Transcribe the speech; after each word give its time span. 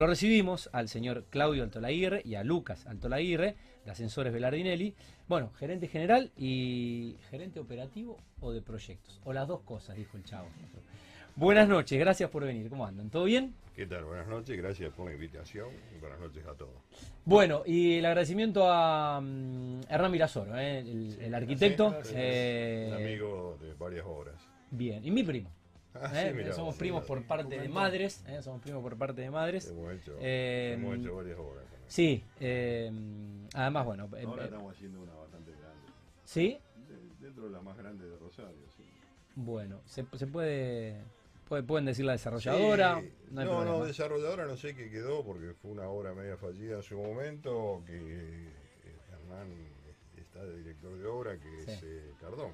Lo 0.00 0.06
recibimos 0.06 0.70
al 0.72 0.88
señor 0.88 1.24
Claudio 1.28 1.64
Altolaguirre 1.64 2.22
y 2.24 2.36
a 2.36 2.44
Lucas 2.44 2.86
Altolaguirre, 2.86 3.56
de 3.84 3.90
Ascensores 3.90 4.32
Velardinelli. 4.32 4.94
Bueno, 5.26 5.50
gerente 5.58 5.88
general 5.88 6.30
y 6.36 7.16
gerente 7.30 7.58
operativo 7.58 8.16
o 8.40 8.52
de 8.52 8.62
proyectos. 8.62 9.20
O 9.24 9.32
las 9.32 9.48
dos 9.48 9.62
cosas, 9.62 9.96
dijo 9.96 10.16
el 10.16 10.22
chavo. 10.22 10.46
Buenas 11.34 11.68
noches, 11.68 11.98
gracias 11.98 12.30
por 12.30 12.44
venir. 12.44 12.70
¿Cómo 12.70 12.86
andan? 12.86 13.10
¿Todo 13.10 13.24
bien? 13.24 13.56
¿Qué 13.74 13.86
tal? 13.86 14.04
Buenas 14.04 14.28
noches, 14.28 14.56
gracias 14.56 14.92
por 14.92 15.06
la 15.06 15.14
invitación 15.14 15.66
buenas 16.00 16.20
noches 16.20 16.46
a 16.46 16.54
todos. 16.54 16.76
Bueno, 17.24 17.64
y 17.66 17.98
el 17.98 18.06
agradecimiento 18.06 18.70
a 18.70 19.20
mm, 19.20 19.80
Hernán 19.88 20.12
Mirasoro, 20.12 20.56
¿eh? 20.56 20.78
el, 20.78 21.18
el 21.20 21.34
arquitecto. 21.34 21.96
Eh, 22.14 22.86
Un 22.88 23.02
amigo 23.02 23.58
de 23.60 23.74
varias 23.74 24.06
obras. 24.06 24.36
Bien, 24.70 25.04
y 25.04 25.10
mi 25.10 25.24
primo. 25.24 25.50
Ah, 26.00 26.10
¿eh? 26.22 26.28
sí, 26.30 26.36
mirá, 26.36 26.52
somos 26.52 26.74
sí, 26.74 26.78
primos 26.80 27.02
sí. 27.02 27.08
por 27.08 27.22
parte 27.26 27.58
de 27.58 27.68
madres, 27.68 28.24
¿eh? 28.26 28.40
somos 28.42 28.60
primos 28.62 28.82
por 28.82 28.96
parte 28.96 29.20
de 29.22 29.30
madres. 29.30 29.68
Hemos 29.68 29.92
hecho, 29.94 30.16
Eh, 30.20 30.72
hemos 30.74 30.98
hecho 30.98 31.16
varias 31.16 31.38
obras 31.38 31.64
con. 31.66 31.78
Sí, 31.86 32.24
eh, 32.40 32.90
además, 33.54 33.84
bueno, 33.86 34.04
Ahora 34.26 34.42
eh, 34.42 34.44
estamos 34.46 34.74
haciendo 34.74 35.00
una 35.02 35.14
bastante 35.14 35.50
grande. 35.52 35.86
sí, 36.24 36.60
De- 36.88 37.24
dentro 37.26 37.44
de 37.44 37.50
la 37.50 37.60
más 37.62 37.76
grande 37.76 38.06
de 38.08 38.16
Rosario, 38.18 38.68
sí. 38.76 38.84
bueno, 39.34 39.80
se, 39.86 40.04
se 40.16 40.26
puede, 40.26 41.02
puede- 41.48 41.62
pueden 41.62 41.86
decir 41.86 42.04
la 42.04 42.12
desarrolladora, 42.12 43.00
Sí, 43.00 43.12
no 43.30 43.40
hay 43.40 43.46
no, 43.46 43.52
problema. 43.56 43.78
no, 43.78 43.84
desarrolladora 43.86 44.46
no 44.46 44.56
sé 44.56 44.74
qué 44.74 44.90
quedó 44.90 45.24
porque 45.24 45.54
fue 45.54 45.70
una 45.70 45.88
obra 45.88 46.14
media 46.14 46.36
fallida 46.36 46.76
en 46.76 46.82
su 46.82 46.98
momento, 46.98 47.82
que 47.86 48.48
Hernán 49.12 49.48
está 50.16 50.44
de 50.44 50.58
director 50.58 50.96
de 50.98 51.06
obra, 51.06 51.38
que 51.38 51.62
Sí. 51.64 51.70
es 51.70 51.82
eh, 51.82 52.12
Cardón. 52.20 52.52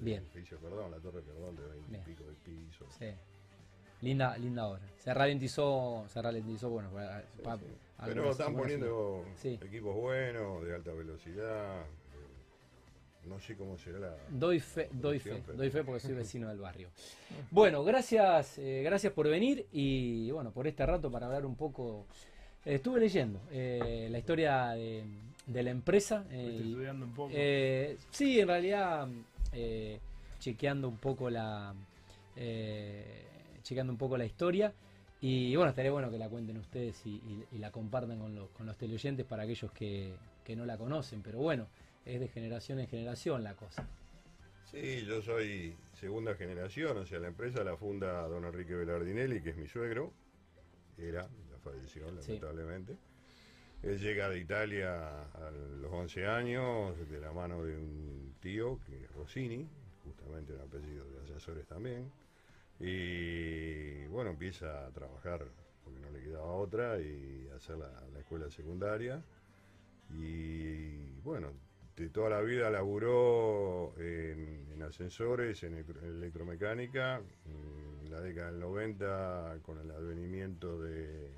Bien. 0.00 0.22
edificio 0.22 0.58
Cardón, 0.58 0.90
la 0.90 0.98
torre 0.98 1.22
Cardón 1.22 1.56
de 1.56 1.62
20 1.66 1.88
Bien. 1.90 2.02
y 2.02 2.04
pico 2.04 2.24
de 2.24 2.34
piso. 2.44 2.86
Sí. 2.98 3.06
Linda, 4.02 4.36
linda 4.38 4.66
obra. 4.66 4.80
Se 4.98 5.12
ralentizó, 5.12 6.04
se 6.08 6.22
ralentizó, 6.22 6.70
bueno, 6.70 6.88
pa- 6.90 7.22
pa- 7.42 7.56
Sí. 7.58 7.64
algunas- 7.98 8.14
Pero 8.14 8.30
están 8.30 8.54
poniendo 8.56 9.24
Sí. 9.36 9.58
equipos 9.62 9.94
buenos, 9.94 10.64
de 10.64 10.74
alta 10.74 10.92
velocidad. 10.92 11.82
eh, 11.82 13.28
No 13.28 13.38
sé 13.38 13.54
cómo 13.54 13.76
será 13.76 13.98
la. 13.98 14.16
Doy 14.30 14.58
fe, 14.60 14.88
doy 14.92 15.18
fe, 15.18 15.42
doy 15.54 15.68
fe 15.70 15.84
porque 15.84 16.00
soy 16.00 16.14
vecino 16.14 16.48
del 16.48 16.58
barrio. 16.58 16.88
Bueno, 17.50 17.84
gracias, 17.84 18.56
eh, 18.56 18.80
gracias 18.82 19.12
por 19.12 19.28
venir 19.28 19.66
y 19.72 20.30
bueno, 20.30 20.50
por 20.52 20.66
este 20.66 20.86
rato 20.86 21.10
para 21.10 21.26
hablar 21.26 21.44
un 21.44 21.54
poco. 21.54 22.06
eh, 22.64 22.74
estuve 22.76 22.98
leyendo 23.00 23.40
eh, 23.50 24.08
la 24.10 24.18
historia 24.18 24.68
de, 24.70 25.04
de 25.46 25.62
la 25.62 25.70
empresa. 25.70 26.24
eh, 26.30 26.60
estudiando 26.64 27.04
un 27.06 27.14
poco. 27.14 27.30
Eh, 27.34 27.98
sí, 28.10 28.40
en 28.40 28.48
realidad, 28.48 29.06
eh, 29.52 30.00
chequeando 30.38 30.88
un 30.88 30.96
poco 30.98 31.28
la 31.30 31.74
eh, 32.36 33.26
chequeando 33.62 33.92
un 33.92 33.98
poco 33.98 34.16
la 34.16 34.24
historia. 34.24 34.72
Y 35.20 35.54
bueno, 35.56 35.70
estaría 35.70 35.90
bueno 35.92 36.10
que 36.10 36.16
la 36.18 36.28
cuenten 36.30 36.56
ustedes 36.56 37.04
y, 37.04 37.16
y- 37.16 37.44
y 37.52 37.58
la 37.58 37.70
compartan 37.70 38.18
con 38.18 38.34
los, 38.34 38.48
con 38.50 38.64
los 38.66 38.76
teleoyentes 38.78 39.26
para 39.26 39.42
aquellos 39.42 39.70
que, 39.72 40.14
que 40.44 40.56
no 40.56 40.64
la 40.64 40.78
conocen. 40.78 41.20
Pero 41.22 41.38
bueno, 41.40 41.66
es 42.06 42.20
de 42.20 42.28
generación 42.28 42.78
en 42.80 42.88
generación 42.88 43.44
la 43.44 43.54
cosa. 43.54 43.86
Sí, 44.70 45.04
yo 45.04 45.20
soy 45.20 45.76
segunda 45.92 46.34
generación, 46.36 46.96
o 46.96 47.04
sea, 47.04 47.18
la 47.18 47.28
empresa 47.28 47.62
la 47.64 47.76
funda 47.76 48.26
don 48.28 48.44
Enrique 48.44 48.74
Velardinelli, 48.74 49.42
que 49.42 49.50
es 49.50 49.56
mi 49.56 49.66
suegro. 49.66 50.12
Era, 50.96 51.22
ya 51.22 51.58
falleció, 51.62 52.08
Sí. 52.22 52.32
Él 53.82 53.98
llega 53.98 54.28
de 54.28 54.38
Italia 54.38 55.22
a 55.32 55.50
los 55.80 55.90
11 55.92 56.26
años, 56.26 56.94
de 57.10 57.20
la 57.20 57.32
mano 57.32 57.64
de 57.64 57.76
un 57.76 58.34
tío, 58.40 58.78
que 58.86 59.04
es 59.04 59.12
Rossini, 59.12 59.66
justamente 60.04 60.52
un 60.52 60.60
apellido 60.60 61.04
de 61.10 61.22
Asesores 61.22 61.66
también. 61.66 62.10
Y 62.78 64.06
bueno, 64.06 64.30
empieza 64.30 64.86
a 64.86 64.90
trabajar, 64.90 65.46
porque 65.84 66.00
no 66.00 66.10
le 66.10 66.22
quedaba 66.22 66.52
otra, 66.52 67.00
y 67.00 67.48
hacer 67.56 67.78
la, 67.78 67.90
la 68.12 68.18
escuela 68.20 68.50
secundaria. 68.50 69.22
Y 70.10 71.12
bueno, 71.22 71.52
de 71.96 72.08
toda 72.10 72.30
la 72.30 72.40
vida 72.42 72.70
laburó 72.70 73.94
en, 73.98 74.66
en 74.72 74.82
ascensores, 74.82 75.62
en 75.62 75.74
electro- 75.74 76.02
electromecánica. 76.04 77.22
En 77.46 78.10
la 78.10 78.20
década 78.20 78.50
del 78.50 78.60
90, 78.60 79.58
con 79.62 79.78
el 79.78 79.90
advenimiento 79.90 80.80
de, 80.80 81.30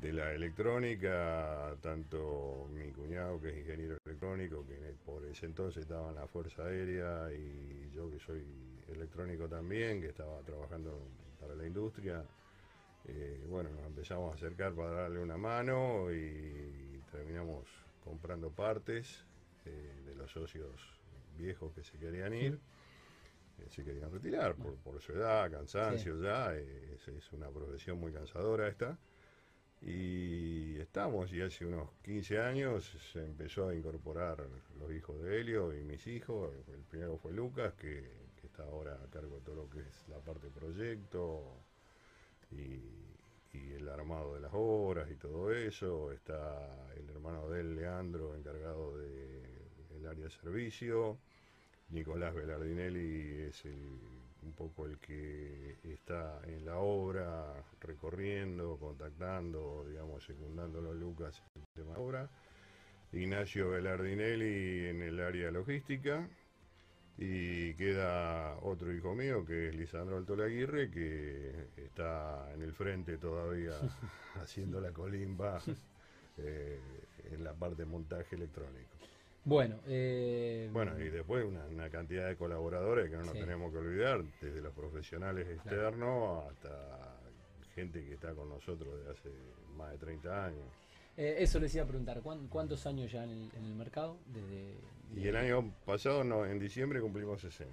de 0.00 0.12
la 0.12 0.32
electrónica, 0.32 1.74
tanto 1.80 2.68
mi 2.72 2.90
cuñado, 2.92 3.40
que 3.40 3.50
es 3.50 3.58
ingeniero 3.58 3.96
electrónico, 4.04 4.64
que 4.66 4.94
por 5.04 5.24
ese 5.24 5.46
entonces 5.46 5.82
estaba 5.82 6.10
en 6.10 6.16
la 6.16 6.26
Fuerza 6.26 6.64
Aérea, 6.64 7.32
y 7.32 7.90
yo, 7.92 8.08
que 8.10 8.20
soy 8.20 8.44
electrónico 8.88 9.48
también, 9.48 10.00
que 10.00 10.08
estaba 10.08 10.40
trabajando 10.42 11.00
para 11.40 11.54
la 11.54 11.66
industria. 11.66 12.24
Eh, 13.06 13.44
bueno, 13.48 13.70
nos 13.70 13.86
empezamos 13.86 14.32
a 14.32 14.34
acercar 14.34 14.72
para 14.74 14.90
darle 14.90 15.20
una 15.20 15.36
mano 15.36 16.12
y 16.12 17.00
terminamos 17.10 17.64
comprando 18.04 18.50
partes 18.50 19.24
eh, 19.64 20.02
de 20.06 20.14
los 20.14 20.30
socios 20.30 20.70
viejos 21.36 21.72
que 21.74 21.82
se 21.82 21.98
querían 21.98 22.34
ir, 22.34 22.58
eh, 23.58 23.66
se 23.70 23.82
querían 23.82 24.12
retirar 24.12 24.54
por, 24.54 24.76
por 24.76 25.00
su 25.00 25.12
edad, 25.12 25.50
cansancio 25.50 26.20
ya, 26.22 26.54
es, 26.54 27.08
es 27.08 27.32
una 27.32 27.48
profesión 27.48 27.98
muy 27.98 28.12
cansadora 28.12 28.68
esta. 28.68 28.96
Y 29.82 30.76
estamos, 30.80 31.32
y 31.32 31.40
hace 31.40 31.64
unos 31.66 31.88
15 32.04 32.38
años 32.40 32.92
se 33.12 33.24
empezó 33.24 33.68
a 33.68 33.74
incorporar 33.74 34.44
los 34.80 34.92
hijos 34.92 35.20
de 35.22 35.40
Helio 35.40 35.74
y 35.76 35.82
mis 35.84 36.06
hijos. 36.06 36.52
El 36.68 36.80
primero 36.82 37.16
fue 37.18 37.32
Lucas, 37.32 37.74
que, 37.74 38.28
está 38.42 38.62
ahora 38.64 38.94
a 38.94 39.10
cargo 39.10 39.36
de 39.36 39.42
todo 39.42 39.54
lo 39.56 39.70
que 39.70 39.80
es 39.80 40.08
la 40.08 40.18
parte 40.18 40.48
proyecto 40.48 41.42
y, 42.50 42.80
y 43.56 43.72
el 43.74 43.88
armado 43.88 44.34
de 44.34 44.40
las 44.40 44.50
obras 44.54 45.10
y 45.10 45.14
todo 45.16 45.52
eso. 45.52 46.12
Está 46.12 46.92
el 46.96 47.08
hermano 47.10 47.48
de 47.48 47.60
él, 47.60 47.76
Leandro, 47.76 48.34
encargado 48.36 48.96
del 48.98 50.06
área 50.08 50.24
de 50.24 50.30
servicio. 50.30 51.18
Nicolás 51.90 52.34
Velardinelli 52.34 53.42
es 53.48 53.64
el- 53.66 54.00
un 54.42 54.52
poco 54.54 54.86
el 54.86 54.98
que 54.98 55.76
está 55.84 56.40
en 56.46 56.64
la 56.66 56.78
obra, 56.78 57.54
recorriendo, 58.48 58.76
contactando, 58.78 59.84
digamos, 59.88 60.24
secundándolo 60.24 60.90
a 60.90 60.94
Lucas 60.94 61.42
en 61.54 61.62
el 61.62 61.66
tema 61.74 61.94
de 61.94 62.00
obra. 62.00 62.28
Ignacio 63.12 63.70
Velardinelli 63.70 64.86
en 64.88 65.02
el 65.02 65.20
área 65.20 65.50
logística. 65.50 66.28
Y 67.20 67.74
queda 67.74 68.56
otro 68.62 68.92
hijo 68.92 69.12
mío, 69.12 69.44
que 69.44 69.68
es 69.68 69.74
Lisandro 69.74 70.18
Altolaguirre, 70.18 70.88
que 70.88 71.66
está 71.76 72.52
en 72.54 72.62
el 72.62 72.72
frente 72.72 73.18
todavía 73.18 73.72
haciendo 74.40 74.80
la 74.80 74.92
colimba 74.92 75.60
eh, 76.36 76.78
en 77.32 77.42
la 77.42 77.52
parte 77.54 77.82
de 77.82 77.86
montaje 77.86 78.36
electrónico. 78.36 78.88
Bueno, 79.44 79.80
eh, 79.86 80.68
Bueno, 80.72 80.96
y 81.00 81.08
después 81.08 81.44
una, 81.44 81.64
una 81.66 81.90
cantidad 81.90 82.28
de 82.28 82.36
colaboradores 82.36 83.10
que 83.10 83.16
no 83.16 83.24
nos 83.24 83.32
Sí. 83.32 83.40
tenemos 83.40 83.72
que 83.72 83.78
olvidar, 83.78 84.22
desde 84.40 84.60
los 84.60 84.72
profesionales 84.74 85.48
externos 85.48 86.44
hasta 86.52 87.17
gente 87.78 88.04
que 88.04 88.14
está 88.14 88.32
con 88.34 88.48
nosotros 88.48 88.98
desde 88.98 89.10
hace 89.12 89.30
más 89.76 89.92
de 89.92 89.98
30 89.98 90.44
años. 90.46 90.64
eh, 91.16 91.36
eso 91.38 91.58
les 91.60 91.74
iba 91.74 91.84
a 91.84 91.86
preguntar, 91.86 92.20
¿cuán- 92.22 92.46
¿cuántos 92.48 92.86
años 92.86 93.10
ya 93.10 93.24
en 93.24 93.30
el, 93.30 93.50
en 93.56 93.64
el 93.64 93.74
mercado? 93.74 94.16
Desde, 94.26 94.74
Y 95.20 95.26
el 95.28 95.36
año 95.36 95.72
pasado, 95.86 96.22
no, 96.24 96.44
en 96.44 96.58
diciembre, 96.58 97.00
cumplimos 97.00 97.40
60. 97.40 97.72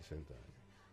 60 0.00 0.32
años. 0.34 0.44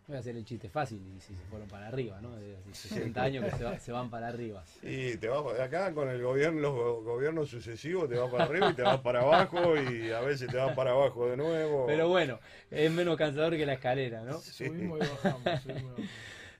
Voy 0.08 0.16
a 0.16 0.20
hacer 0.20 0.36
el 0.36 0.44
chiste 0.44 0.68
fácil 0.68 1.00
y 1.16 1.20
si 1.20 1.34
se 1.36 1.44
fueron 1.44 1.68
para 1.68 1.86
arriba, 1.86 2.20
¿no? 2.20 2.34
De 2.34 2.56
así 2.56 2.88
60 2.88 3.22
años 3.22 3.44
que 3.44 3.50
se, 3.56 3.62
va- 3.64 3.78
se 3.78 3.92
van 3.92 4.10
para 4.10 4.28
arriba. 4.28 4.64
Y 4.82 5.16
te 5.16 5.28
vas 5.28 5.60
acá 5.60 5.94
con 5.94 6.08
el 6.08 6.20
gobierno, 6.20 6.60
los 6.60 6.74
go- 6.74 7.02
gobiernos 7.02 7.48
sucesivos, 7.48 8.08
te 8.08 8.16
vas 8.16 8.28
para 8.30 8.44
arriba 8.44 8.70
y 8.70 8.74
te 8.74 8.82
vas 8.82 9.00
para 9.00 9.20
abajo 9.20 9.76
y 9.80 10.10
a 10.10 10.20
veces 10.20 10.50
te 10.50 10.56
vas 10.56 10.74
para 10.74 10.90
abajo 10.90 11.28
de 11.30 11.36
nuevo. 11.36 11.86
Pero 11.86 12.08
bueno, 12.08 12.40
es 12.70 12.90
menos 12.90 13.16
cansador 13.16 13.56
que 13.56 13.64
la 13.64 13.74
escalera, 13.74 14.24
¿no? 14.24 14.38
Subimos 14.40 14.98
y 14.98 15.08
bajamos, 15.08 15.62
subimos 15.62 15.82
y 15.82 16.02
bajamos. 16.02 16.08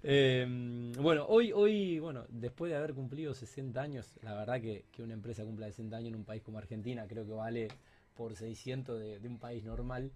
Eh, 0.05 0.93
bueno, 0.99 1.27
hoy, 1.29 1.53
hoy, 1.53 1.99
bueno, 2.01 2.25
después 2.29 2.71
de 2.71 2.77
haber 2.77 2.95
cumplido 2.95 3.35
60 3.35 3.81
años, 3.81 4.15
la 4.23 4.35
verdad 4.35 4.61
que, 4.61 4.85
que 4.93 5.03
una 5.03 5.15
empresa 5.15 5.45
cumpla 5.45 5.67
60 5.67 5.97
años 5.97 6.09
en 6.09 6.17
un 6.17 6.25
país 6.25 6.43
como 6.43 6.59
Argentina, 6.59 7.07
creo 7.09 7.25
que 7.27 7.33
vale 7.33 7.69
por 8.15 8.35
600 8.37 8.99
de, 9.01 9.21
de 9.21 9.29
un 9.29 9.39
país 9.39 9.65
normal. 9.65 10.13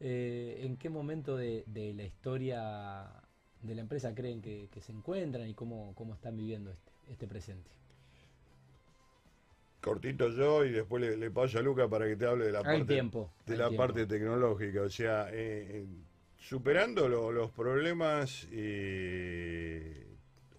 Eh, 0.00 0.60
¿En 0.64 0.76
qué 0.76 0.90
momento 0.90 1.36
de, 1.36 1.64
de 1.66 1.94
la 1.94 2.04
historia 2.04 3.22
de 3.62 3.74
la 3.74 3.80
empresa 3.80 4.14
creen 4.14 4.40
que, 4.42 4.68
que 4.72 4.80
se 4.80 4.92
encuentran 4.92 5.48
y 5.48 5.54
cómo, 5.54 5.92
cómo 5.94 6.14
están 6.14 6.36
viviendo 6.36 6.70
este, 6.70 6.92
este 7.08 7.26
presente? 7.28 7.70
Cortito 9.80 10.28
yo 10.30 10.64
y 10.64 10.70
después 10.72 11.00
le, 11.02 11.16
le 11.16 11.30
paso 11.30 11.58
a 11.58 11.62
Luca 11.62 11.88
para 11.88 12.06
que 12.06 12.16
te 12.16 12.26
hable 12.26 12.46
de 12.46 12.52
la 12.52 12.62
Hay 12.62 12.84
parte 12.84 12.84
tiempo. 12.84 13.32
de 13.46 13.56
la 13.56 13.66
tiempo. 13.66 13.74
parte 13.74 14.06
tecnológica, 14.06 14.82
o 14.82 14.88
sea, 14.90 15.28
eh, 15.30 15.84
eh, 15.84 15.86
superando 16.38 17.08
lo- 17.08 17.32
los 17.32 17.50
problemas 17.50 18.46
eh, 18.52 20.06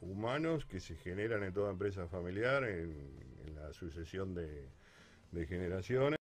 humanos 0.02 0.66
que 0.66 0.80
se 0.80 0.96
generan 0.96 1.44
en 1.44 1.54
toda 1.54 1.72
empresa 1.72 2.08
familiar, 2.08 2.64
en, 2.64 3.18
la 3.56 3.74
sucesión 3.74 4.34
de, 4.34 4.68
generaciones, 5.48 6.18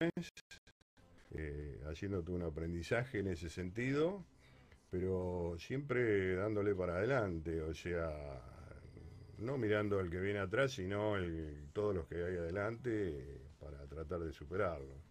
eh, 1.32 1.80
haciéndote 1.86 2.32
un 2.32 2.42
aprendizaje 2.42 3.18
en 3.20 3.28
ese 3.28 3.50
sentido, 3.50 4.24
pero 4.90 5.56
siempre 5.58 6.34
dándole 6.36 6.74
para 6.74 6.96
adelante, 6.96 7.60
o 7.62 7.74
sea, 7.74 8.10
no 9.38 9.58
mirando 9.58 10.00
el 10.00 10.10
que 10.10 10.20
viene 10.20 10.38
atrás, 10.40 10.72
sino 10.72 11.16
el, 11.16 11.68
todos 11.72 11.94
los 11.94 12.06
que 12.06 12.16
hay 12.16 12.36
adelante 12.36 13.40
para 13.60 13.86
tratar 13.86 14.20
de 14.20 14.32
superarlo. 14.32 15.05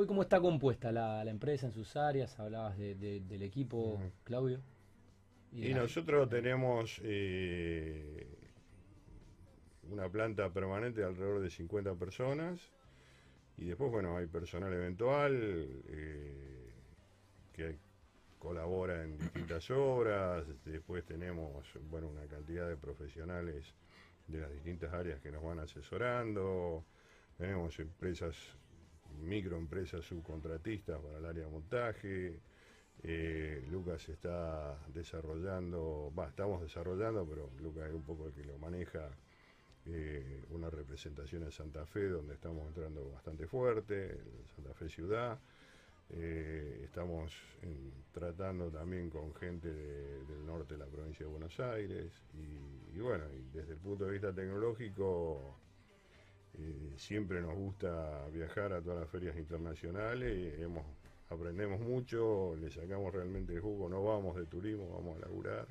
Hoy, 0.00 0.06
¿cómo 0.06 0.22
está 0.22 0.40
compuesta 0.40 0.90
la, 0.90 1.22
la 1.22 1.30
empresa 1.30 1.66
en 1.66 1.72
sus 1.74 1.94
áreas? 1.94 2.38
Hablabas 2.40 2.78
de- 2.78 2.94
de- 2.94 3.20
del 3.20 3.42
equipo. 3.42 4.00
Claudio. 4.24 4.58
Y, 5.52 5.74
nosotros 5.74 6.26
tenemos 6.30 7.02
eh, 7.04 8.26
una 9.90 10.08
planta 10.08 10.50
permanente 10.50 11.02
de 11.02 11.06
alrededor 11.06 11.40
de 11.42 11.50
50 11.50 11.94
personas. 11.96 12.72
Y 13.58 13.66
después, 13.66 13.90
bueno, 13.90 14.16
hay 14.16 14.26
personal 14.26 14.72
eventual 14.72 15.34
eh, 15.88 16.72
que 17.52 17.76
colabora 18.38 19.02
en 19.04 19.18
distintas 19.18 19.70
obras. 19.70 20.46
Después 20.64 21.04
tenemos, 21.04 21.66
bueno, 21.90 22.08
una 22.08 22.24
cantidad 22.24 22.66
de 22.66 22.78
profesionales 22.78 23.74
de 24.28 24.40
las 24.40 24.50
distintas 24.50 24.94
áreas 24.94 25.20
que 25.20 25.30
nos 25.30 25.42
van 25.42 25.58
asesorando. 25.58 26.86
Tenemos 27.36 27.78
empresas, 27.80 28.34
microempresas 29.20 30.04
subcontratistas 30.04 31.00
para 31.00 31.18
el 31.18 31.24
área 31.24 31.44
de 31.44 31.50
montaje. 31.50 32.40
Eh, 33.02 33.66
Lucas 33.70 34.08
está 34.08 34.78
desarrollando, 34.92 36.12
va, 36.18 36.28
estamos 36.28 36.60
desarrollando, 36.60 37.26
pero 37.26 37.50
Lucas 37.62 37.88
es 37.88 37.94
un 37.94 38.02
poco 38.02 38.26
el 38.26 38.32
que 38.34 38.44
lo 38.44 38.58
maneja, 38.58 39.08
eh, 39.86 40.44
una 40.50 40.68
representación 40.68 41.44
en 41.44 41.50
Santa 41.50 41.86
Fe, 41.86 42.08
donde 42.08 42.34
estamos 42.34 42.68
entrando 42.68 43.10
bastante 43.10 43.46
fuerte, 43.46 44.10
en 44.12 44.48
Santa 44.54 44.74
Fe 44.74 44.90
Ciudad. 44.90 45.38
Eh, 46.12 46.82
estamos 46.84 47.32
en- 47.62 47.92
tratando 48.12 48.68
también 48.70 49.08
con 49.10 49.32
gente 49.36 49.72
de- 49.72 50.24
del 50.26 50.44
norte 50.44 50.74
de 50.74 50.80
la 50.80 50.86
provincia 50.86 51.24
de 51.24 51.30
Buenos 51.30 51.58
Aires. 51.60 52.12
Y, 52.34 52.98
bueno, 52.98 53.24
desde 53.52 53.72
el 53.72 53.78
punto 53.78 54.04
de 54.04 54.12
vista 54.12 54.32
tecnológico, 54.32 55.56
eh, 56.58 56.94
siempre 56.96 57.40
nos 57.40 57.54
gusta 57.54 58.26
viajar 58.28 58.72
a 58.72 58.80
todas 58.82 59.00
las 59.00 59.10
ferias 59.10 59.36
internacionales. 59.36 60.58
hemos, 60.60 60.84
aprendemos 61.30 61.80
mucho, 61.80 62.56
le 62.60 62.70
sacamos 62.70 63.12
realmente 63.14 63.54
el 63.54 63.60
jugo. 63.60 63.88
No 63.88 64.02
vamos 64.04 64.36
de 64.36 64.46
turismo, 64.46 64.88
vamos 64.92 65.16
a 65.18 65.26
laburar. 65.26 65.66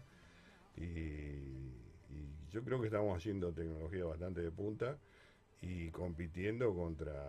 Y, 0.78 0.81
y 0.81 2.26
yo 2.52 2.64
creo 2.64 2.80
que 2.80 2.88
estamos 2.88 3.18
haciendo 3.18 3.52
tecnología 3.52 4.06
bastante 4.06 4.42
de 4.42 4.52
punta 4.52 4.98
y 5.62 5.90
compitiendo 5.90 6.74
contra, 6.74 7.22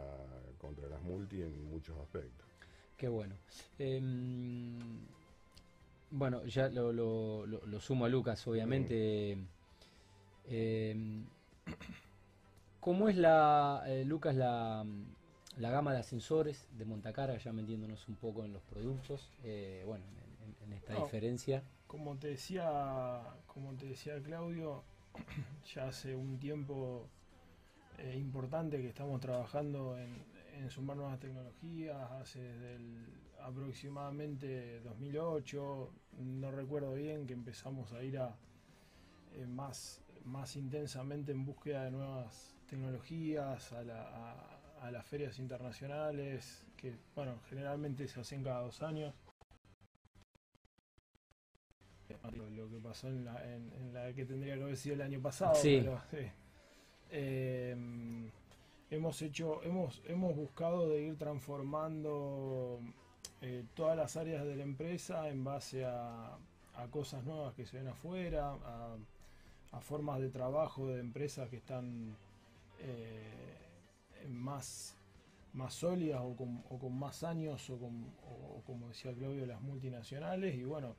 contra 0.59 0.89
las 0.89 1.03
multi 1.03 1.43
en 1.43 1.65
muchos 1.71 1.99
aspectos. 1.99 2.47
Qué 2.97 3.09
bueno. 3.09 3.35
Em, 3.79 4.79
bueno, 6.11 6.45
ya 6.47 6.69
lo, 6.69 6.93
lo- 6.93 7.47
lo- 7.47 7.67
lo 7.67 7.81
sumo 7.81 8.05
a 8.05 8.09
Lucas, 8.09 8.47
obviamente. 8.47 9.37
Em, 10.49 11.25
¿Cómo 12.81 13.09
es 13.09 13.17
la, 13.17 13.83
eh, 13.87 14.05
Lucas, 14.05 14.35
la, 14.35 14.85
la 15.59 15.71
gama 15.71 15.93
de 15.93 15.99
ascensores 15.99 16.67
de 16.79 16.85
Montacara, 16.87 17.37
ya 17.37 17.53
metiéndonos 17.53 18.09
un 18.09 18.17
poco 18.17 18.45
en 18.45 18.53
los 18.53 18.63
productos? 18.63 19.31
eh, 19.45 19.83
bueno, 19.87 20.05
en, 20.65 20.73
esta 20.73 20.95
No. 20.95 21.05
diferencia. 21.05 21.63
Como 21.87 22.17
te 22.17 22.29
decía, 22.29 23.23
como 23.47 23.75
te 23.75 23.87
decía 23.87 24.23
Claudio, 24.23 24.83
ya 25.75 25.89
hace 25.89 26.15
un 26.15 26.39
tiempo 26.39 27.09
eh, 27.99 28.17
importante 28.17 28.81
que 28.81 28.89
estamos 28.89 29.21
trabajando 29.21 29.99
en, 29.99 30.23
en 30.55 30.71
sumar 30.71 30.97
nuevas 30.97 31.19
tecnologías, 31.19 32.11
hace 32.13 32.41
desde 32.41 32.77
el 32.77 33.05
aproximadamente 33.43 34.81
2008, 34.81 35.93
no 36.19 36.51
recuerdo 36.51 36.95
bien, 36.95 37.27
que 37.27 37.33
empezamos 37.35 37.93
a 37.93 38.03
ir 38.03 38.19
a 38.19 38.37
eh, 39.35 39.47
más, 39.47 40.03
más 40.25 40.57
intensamente 40.57 41.33
en 41.33 41.45
búsqueda 41.45 41.85
de 41.85 41.91
nuevas 41.91 42.55
tecnologías, 42.71 43.73
a, 43.73 43.83
la- 43.83 44.09
a- 44.09 44.87
a 44.87 44.91
las 44.91 45.05
ferias 45.05 45.39
internacionales, 45.39 46.65
que 46.77 46.95
bueno, 47.15 47.35
generalmente 47.51 48.09
se 48.09 48.21
hacen 48.21 48.43
cada 48.43 48.61
dos 48.63 48.81
años. 48.83 49.13
Lo, 52.33 52.69
que 52.69 52.79
pasó 52.79 53.09
en 53.09 53.25
la, 53.25 53.43
en- 53.55 53.73
en 53.73 53.93
la 53.95 54.13
que 54.13 54.25
tendría 54.25 54.57
que 54.57 54.63
haber 54.63 54.77
sido 54.77 54.95
el 54.97 55.03
año 55.03 55.21
pasado, 55.21 55.55
Sí. 55.55 55.79
pero 55.83 56.01
sí. 56.11 56.31
Eh, 57.11 57.77
hemos 58.91 59.23
hecho, 59.23 59.63
hemos, 59.63 60.01
hemos 60.07 60.35
buscado 60.37 60.89
de 60.89 61.03
ir 61.03 61.17
transformando 61.19 62.81
eh, 63.41 63.65
todas 63.75 63.97
las 63.97 64.17
áreas 64.17 64.45
de 64.45 64.57
la 64.57 64.63
empresa 64.65 65.29
en 65.29 65.45
base 65.45 65.85
a, 65.85 66.37
a 66.75 66.87
cosas 66.91 67.25
nuevas 67.25 67.55
que 67.55 67.65
se 67.67 67.79
ven 67.79 67.89
afuera, 67.89 68.51
a, 68.65 68.97
a 69.73 69.81
formas 69.81 70.21
de 70.21 70.29
trabajo 70.31 70.89
de 70.89 71.01
empresas 71.01 71.49
que 71.49 71.57
están 71.57 72.17
eh, 72.81 74.29
más, 74.29 74.97
más 75.53 75.75
sólidas 75.75 76.21
o 76.23 76.37
con, 76.37 76.63
o 76.71 76.79
con 76.79 76.99
más 76.99 77.23
años 77.25 77.69
o, 77.71 77.79
con, 77.79 78.05
o- 78.23 78.59
o 78.59 78.63
como 78.65 78.89
decía 78.89 79.15
Claudio, 79.15 79.47
las 79.47 79.61
multinacionales 79.63 80.55
y 80.57 80.65
bueno, 80.65 80.97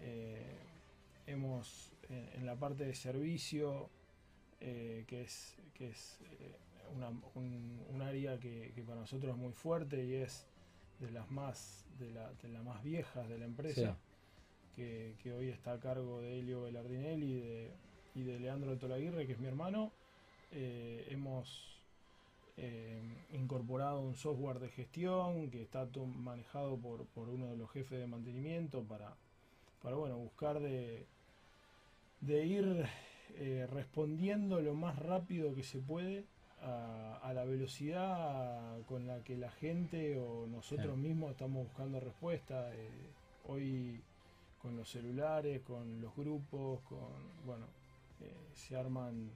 eh, 0.00 0.58
hemos 1.26 1.92
en, 2.08 2.28
en 2.34 2.46
la 2.46 2.56
parte 2.56 2.84
de 2.84 2.94
servicio, 2.94 3.90
eh, 4.60 5.04
que 5.06 5.22
es, 5.22 5.56
que 5.74 5.88
es 5.90 6.20
eh, 6.40 6.56
una- 6.94 7.10
un, 7.34 7.84
un 7.88 8.02
área 8.02 8.38
que, 8.40 8.72
que 8.74 8.82
para 8.84 9.00
nosotros 9.00 9.32
es 9.34 9.38
muy 9.38 9.52
fuerte 9.52 10.04
y 10.04 10.14
es 10.14 10.46
de 11.00 11.10
las 11.10 11.30
más, 11.30 11.86
de, 11.98 12.10
la, 12.12 12.32
de 12.34 12.48
las 12.48 12.64
más 12.64 12.82
viejas 12.82 13.28
de 13.28 13.38
la 13.38 13.44
empresa, 13.46 13.98
que, 14.76 15.16
que 15.22 15.32
hoy 15.32 15.48
está 15.48 15.72
a 15.74 15.80
cargo 15.80 16.20
de 16.22 16.38
Elio 16.40 16.62
Velardinelli 16.62 17.26
y 17.34 17.40
de, 17.40 17.72
y 18.14 18.22
de 18.24 18.40
Leandro 18.40 18.78
Tolaguirre, 18.78 19.26
que 19.26 19.32
es 19.34 19.38
mi 19.38 19.46
hermano. 19.48 19.92
Eh, 20.50 21.06
hemos 21.10 21.80
eh, 22.56 23.02
incorporado 23.32 24.00
un 24.00 24.14
software 24.14 24.58
de 24.58 24.68
gestión 24.70 25.50
que 25.50 25.62
está 25.62 25.86
manejado 26.06 26.76
por, 26.76 27.06
por 27.06 27.28
uno 27.28 27.46
de 27.48 27.56
los 27.56 27.70
jefes 27.70 27.98
de 27.98 28.06
mantenimiento 28.06 28.82
para, 28.82 29.14
para 29.82 29.96
bueno, 29.96 30.16
buscar 30.16 30.60
de, 30.60 31.06
de 32.20 32.46
ir 32.46 32.86
eh, 33.36 33.66
respondiendo 33.70 34.60
lo 34.60 34.74
más 34.74 34.98
rápido 34.98 35.54
que 35.54 35.62
se 35.62 35.78
puede 35.78 36.24
a, 36.62 37.20
a 37.22 37.32
la 37.34 37.44
velocidad 37.44 38.80
con 38.86 39.06
la 39.06 39.22
que 39.22 39.36
la 39.36 39.50
gente 39.50 40.18
o 40.18 40.46
nosotros 40.46 40.96
mismos 40.96 41.30
estamos 41.32 41.64
buscando 41.64 42.00
respuesta. 42.00 42.74
eh, 42.74 42.88
hoy 43.48 44.00
con 44.62 44.76
los 44.76 44.90
celulares, 44.90 45.62
con 45.62 46.00
los 46.00 46.14
grupos, 46.16 46.80
con 46.82 47.08
bueno, 47.46 47.66
eh, 48.20 48.32
se 48.54 48.76
arman 48.76 49.30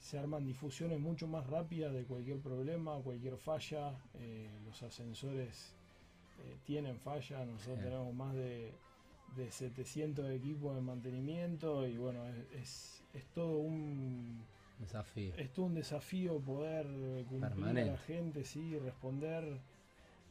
se 0.00 0.18
arman 0.18 0.44
difusiones 0.46 0.98
mucho 0.98 1.26
más 1.26 1.46
rápidas 1.46 1.92
de 1.92 2.04
cualquier 2.04 2.38
problema, 2.40 2.96
cualquier 3.02 3.36
falla. 3.36 3.92
eh, 4.14 4.48
los 4.64 4.82
ascensores 4.82 5.74
eh, 6.38 6.56
tienen 6.64 6.98
falla, 6.98 7.44
nosotros 7.44 7.78
tenemos 7.84 8.14
más 8.14 8.34
de, 8.34 8.72
de 9.36 9.50
700 9.50 10.30
equipos 10.30 10.74
de 10.74 10.80
mantenimiento 10.80 11.86
y 11.86 11.96
bueno, 11.98 12.26
es, 12.28 12.36
es, 12.62 13.02
es 13.14 13.26
todo 13.34 13.58
un 13.58 14.42
Desafío. 14.78 15.34
es 15.36 15.52
todo 15.52 15.66
un 15.66 15.74
desafío 15.74 16.40
poder 16.40 16.86
cumplir 17.28 17.42
a 17.66 17.72
la 17.92 17.98
gente, 17.98 18.44
sí, 18.44 18.78
responder. 18.78 19.60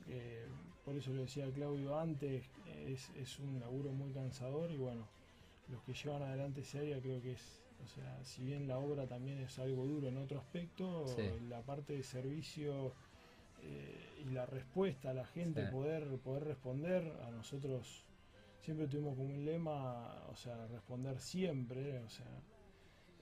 eh, 0.08 0.48
por 0.84 0.96
eso 0.96 1.14
lo 1.14 1.22
decía 1.22 1.46
Claudio 1.54 2.00
antes, 2.00 2.44
es, 2.88 3.12
es 3.16 3.38
un 3.40 3.60
laburo 3.60 3.92
muy 3.92 4.12
cansador 4.12 4.72
y 4.72 4.78
bueno, 4.78 5.08
los 5.70 5.84
que 5.84 5.94
llevan 5.94 6.24
adelante 6.24 6.62
ese 6.62 6.80
área 6.80 7.00
creo 7.00 7.22
que 7.22 7.34
es, 7.34 7.62
o 7.84 7.88
sea, 7.88 8.24
si 8.24 8.44
bien 8.44 8.68
la 8.68 8.78
obra 8.78 9.08
también 9.08 9.40
es 9.40 9.58
algo 9.60 9.86
duro 9.86 10.08
en 10.10 10.18
otro 10.18 10.40
aspecto, 10.40 11.06
Sí. 11.16 11.24
la 11.50 11.62
parte 11.62 11.94
de 11.94 12.04
servicio 12.04 12.94
eh, 13.62 14.24
y 14.26 14.30
la 14.32 14.46
respuesta 14.46 15.12
a 15.12 15.14
la 15.14 15.26
gente, 15.26 15.62
Sí. 15.62 15.68
poder, 15.72 16.18
poder 16.20 16.44
responder, 16.46 17.04
a 17.28 17.32
nosotros 17.32 18.06
siempre 18.60 18.88
tuvimos 18.88 19.16
como 19.16 19.30
un 19.34 19.46
lema, 19.46 20.26
o 20.30 20.36
sea, 20.36 20.68
responder 20.68 21.20
siempre, 21.20 22.00
o 22.00 22.10
sea, 22.10 22.28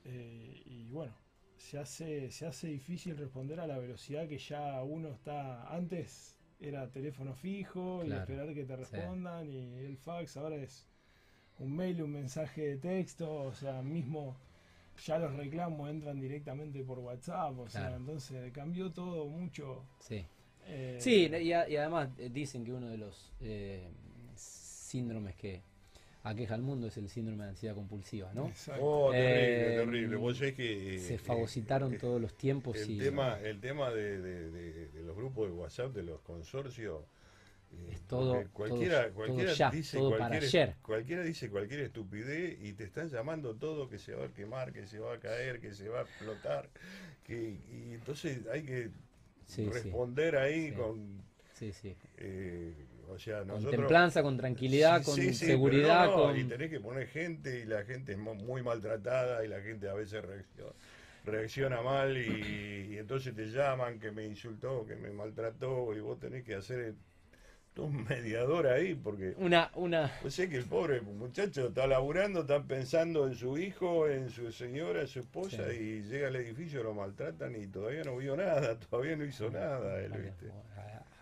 eh, 0.06 0.62
y 0.66 0.90
bueno, 0.92 1.14
se 1.58 1.78
hace, 1.80 2.32
se 2.32 2.46
hace 2.46 2.68
difícil 2.68 3.18
responder 3.18 3.60
a 3.60 3.68
la 3.68 3.78
velocidad 3.78 4.28
que 4.28 4.38
ya 4.38 4.82
uno 4.84 5.10
está. 5.10 5.74
Antes 5.74 6.40
era 6.60 6.90
teléfono 6.92 7.34
fijo 7.36 8.04
y 8.06 8.12
esperar 8.12 8.54
que 8.54 8.66
te 8.66 8.76
sí. 8.76 8.78
respondan, 8.78 9.50
y 9.50 9.58
el 9.86 9.98
fax 9.98 10.38
ahora 10.38 10.56
es 10.58 10.88
un 11.60 11.76
mail, 11.76 12.04
un 12.04 12.12
mensaje 12.12 12.62
de 12.62 12.78
texto, 12.78 13.34
o 13.34 13.54
sea, 13.54 13.82
mismo 13.82 14.38
ya 15.06 15.18
los 15.20 15.36
reclamos 15.36 15.90
entran 15.90 16.20
directamente 16.20 16.84
por 16.84 17.00
WhatsApp, 17.00 17.58
o 17.60 17.70
sea, 17.70 17.96
entonces 17.96 18.52
cambió 18.52 18.92
todo 18.92 19.26
mucho. 19.28 19.84
Sí. 20.00 20.26
eh, 20.66 20.98
Sí, 21.00 21.28
y, 21.42 21.54
a- 21.54 21.70
y 21.70 21.76
además 21.78 22.10
eh, 22.18 22.30
dicen 22.32 22.66
que 22.66 22.74
uno 22.74 22.88
de 22.90 22.98
los 22.98 23.32
eh, 23.42 23.88
síndromes 24.36 25.36
que 25.36 25.62
aqueja 26.24 26.56
al 26.56 26.62
mundo 26.62 26.88
es 26.88 26.98
el 26.98 27.08
síndrome 27.10 27.44
de 27.46 27.52
ansiedad 27.52 27.76
compulsiva, 27.76 28.34
¿no? 28.34 28.48
exacto. 28.48 28.84
Oh, 28.86 29.12
terrible, 29.12 29.74
Eh, 29.74 29.78
terrible. 29.86 30.16
Vos 30.18 30.38
sabés 30.38 30.54
que. 30.56 30.96
eh, 30.96 31.00
Se 31.00 31.18
fagocitaron 31.18 31.94
eh, 31.94 31.98
todos 31.98 32.20
los 32.22 32.36
tiempos 32.36 32.76
El 32.78 32.92
y 32.92 32.98
tema, 32.98 33.40
el 33.40 33.60
tema 33.62 33.92
de, 33.92 34.20
de- 34.22 34.52
de- 34.52 34.88
de 34.90 35.04
los 35.04 35.16
grupos 35.16 35.48
de 35.50 35.54
WhatsApp, 35.56 35.94
de 35.94 36.04
los 36.04 36.20
consorcios, 36.22 37.02
Es 37.92 38.02
todo- 38.08 38.34
porque 38.34 38.50
cualquiera, 38.50 39.04
todo- 39.06 39.14
cualquiera 39.14 39.46
todo 39.50 39.56
ya, 39.56 39.72
dice 39.72 39.98
todo 39.98 40.10
para 40.12 40.20
cualquier, 40.30 40.44
ayer. 40.44 40.76
cualquiera 40.82 41.24
dice 41.24 41.50
cualquier 41.50 41.80
estupidez 41.82 42.58
y 42.62 42.74
te 42.74 42.86
están 42.86 43.10
llamando 43.10 43.56
todo 43.56 43.90
que 43.90 44.00
se 44.00 44.14
va 44.16 44.26
a 44.26 44.30
quemar, 44.30 44.72
que 44.74 44.88
se 44.88 45.00
va 45.00 45.14
a 45.14 45.20
caer, 45.20 45.60
que 45.60 45.74
se 45.74 45.90
va 45.90 46.00
a 46.00 46.04
explotar. 46.04 46.70
Que, 47.24 47.60
y 47.72 47.94
entonces 47.94 48.40
hay 48.52 48.64
que 48.64 48.90
Sí, 49.46 49.66
sí. 49.66 49.70
responder 49.70 50.38
ahí 50.38 50.70
Sí. 50.70 50.76
con 50.76 51.22
Sí, 51.54 51.72
sí. 51.74 51.96
eh, 52.18 52.74
o 53.10 53.18
sea, 53.20 53.40
Con 53.40 53.48
nosotros 53.50 53.72
templanza, 53.76 54.22
con 54.24 54.38
tranquilidad, 54.38 55.04
con 55.04 55.16
seguridad, 55.34 56.08
no, 56.08 56.14
con... 56.16 56.38
y 56.38 56.44
tenés 56.46 56.70
que 56.70 56.80
poner 56.80 57.08
gente 57.08 57.60
y 57.60 57.66
la 57.66 57.84
gente 57.84 58.14
es 58.14 58.18
muy 58.18 58.62
maltratada 58.64 59.44
y 59.46 59.48
la 59.48 59.62
gente 59.62 59.88
a 59.90 59.94
veces 59.94 60.24
reacciona, 60.24 60.72
reacciona 61.26 61.82
mal 61.82 62.18
y, 62.18 62.94
y 62.94 62.98
entonces 62.98 63.34
te 63.36 63.46
llaman 63.48 64.00
que 64.00 64.12
me 64.12 64.26
insultó, 64.26 64.86
que 64.86 64.96
me 64.96 65.10
maltrató 65.12 65.94
y 65.96 66.00
vos 66.00 66.20
tenés 66.20 66.44
que 66.44 66.56
hacer 66.56 66.96
un 67.86 68.04
mediador 68.06 68.68
ahí 68.68 68.96
porque 68.96 69.34
Una, 69.38 69.70
una, 69.76 70.12
yo 70.24 70.30
sé 70.32 70.50
que 70.50 70.58
el 70.58 70.66
pobre 70.66 71.02
muchacho 71.02 71.68
está 71.68 71.88
laburando, 71.88 72.42
está 72.42 72.62
pensando 72.64 73.28
en 73.28 73.36
su 73.36 73.58
hijo, 73.58 74.08
en 74.08 74.30
su 74.30 74.52
señora, 74.52 75.02
en 75.02 75.08
su 75.08 75.20
esposa 75.20 75.64
Sí. 75.72 75.78
y 75.78 76.02
llega 76.04 76.28
al 76.28 76.36
edificio, 76.36 76.84
lo 76.84 76.94
maltratan 76.94 77.56
y 77.56 77.68
todavía 77.68 78.04
no 78.04 78.18
vio 78.18 78.36
nada, 78.38 78.78
todavía 78.90 79.16
no 79.16 79.26
hizo 79.26 79.50
nada 79.50 80.00
él, 80.02 80.12
¿viste? 80.14 80.48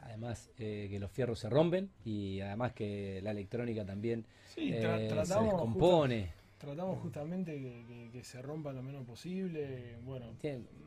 Además 0.01 0.49
eh, 0.59 0.87
que 0.89 0.97
los 0.99 1.11
fierros 1.11 1.39
se 1.39 1.49
rompen 1.49 1.89
y 2.05 2.39
además 2.39 2.71
que 2.73 3.19
la 3.21 3.31
electrónica 3.31 3.83
también 3.85 4.25
Sí, 4.53 4.71
eh, 4.73 5.09
se 5.25 5.33
descompone. 5.41 6.31
Tratamos 6.57 6.99
justamente 6.99 7.53
que, 7.59 7.85
que- 7.87 8.09
que 8.11 8.23
se 8.23 8.41
rompa 8.41 8.71
lo 8.73 8.81
menos 8.81 9.05
posible. 9.05 9.97
Bueno, 10.03 10.25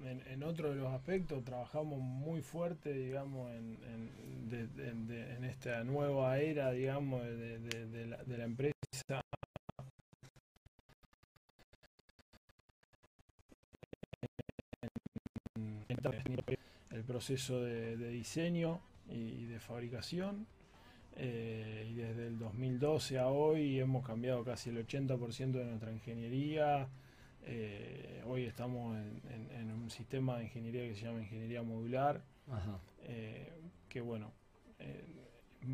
en, 0.04 0.22
en 0.26 0.42
otro 0.42 0.70
de 0.70 0.76
los 0.76 0.92
aspectos 0.92 1.44
trabajamos 1.44 2.00
muy 2.00 2.40
fuerte, 2.42 2.92
digamos, 2.92 3.50
en, 3.52 3.78
en, 3.84 4.48
de- 5.06 5.34
en 5.34 5.44
esta 5.44 5.84
nueva 5.84 6.38
era, 6.38 6.70
digamos, 6.72 7.22
de, 7.22 7.58
de- 7.58 8.06
la, 8.06 8.22
de 8.24 8.38
la 8.38 8.44
empresa. 8.44 8.72
El 16.90 17.04
proceso 17.04 17.60
de 17.60 17.96
diseño 18.10 18.80
y 19.10 19.44
de 19.46 19.60
fabricación. 19.60 20.46
Eh, 21.18 21.86
y 21.90 21.94
desde 21.94 22.28
el 22.28 22.38
2012 22.38 23.18
a 23.18 23.26
hoy 23.28 23.80
hemos 23.80 24.06
cambiado 24.06 24.44
casi 24.44 24.70
el 24.70 24.78
80% 24.86 25.50
de 25.58 25.64
nuestra 25.64 25.92
ingeniería. 25.92 26.88
Eh, 27.44 28.22
hoy 28.26 28.44
estamos 28.44 28.96
en, 28.96 29.20
en- 29.32 29.50
en 29.60 29.70
un 29.72 29.90
sistema 29.90 30.38
de 30.38 30.44
ingeniería 30.44 30.82
que 30.88 30.94
se 30.94 31.06
llama 31.06 31.20
ingeniería 31.20 31.62
modular, 31.62 32.22
Ajá. 32.50 32.78
eh, 33.04 33.52
que 33.88 34.00
bueno, 34.00 34.32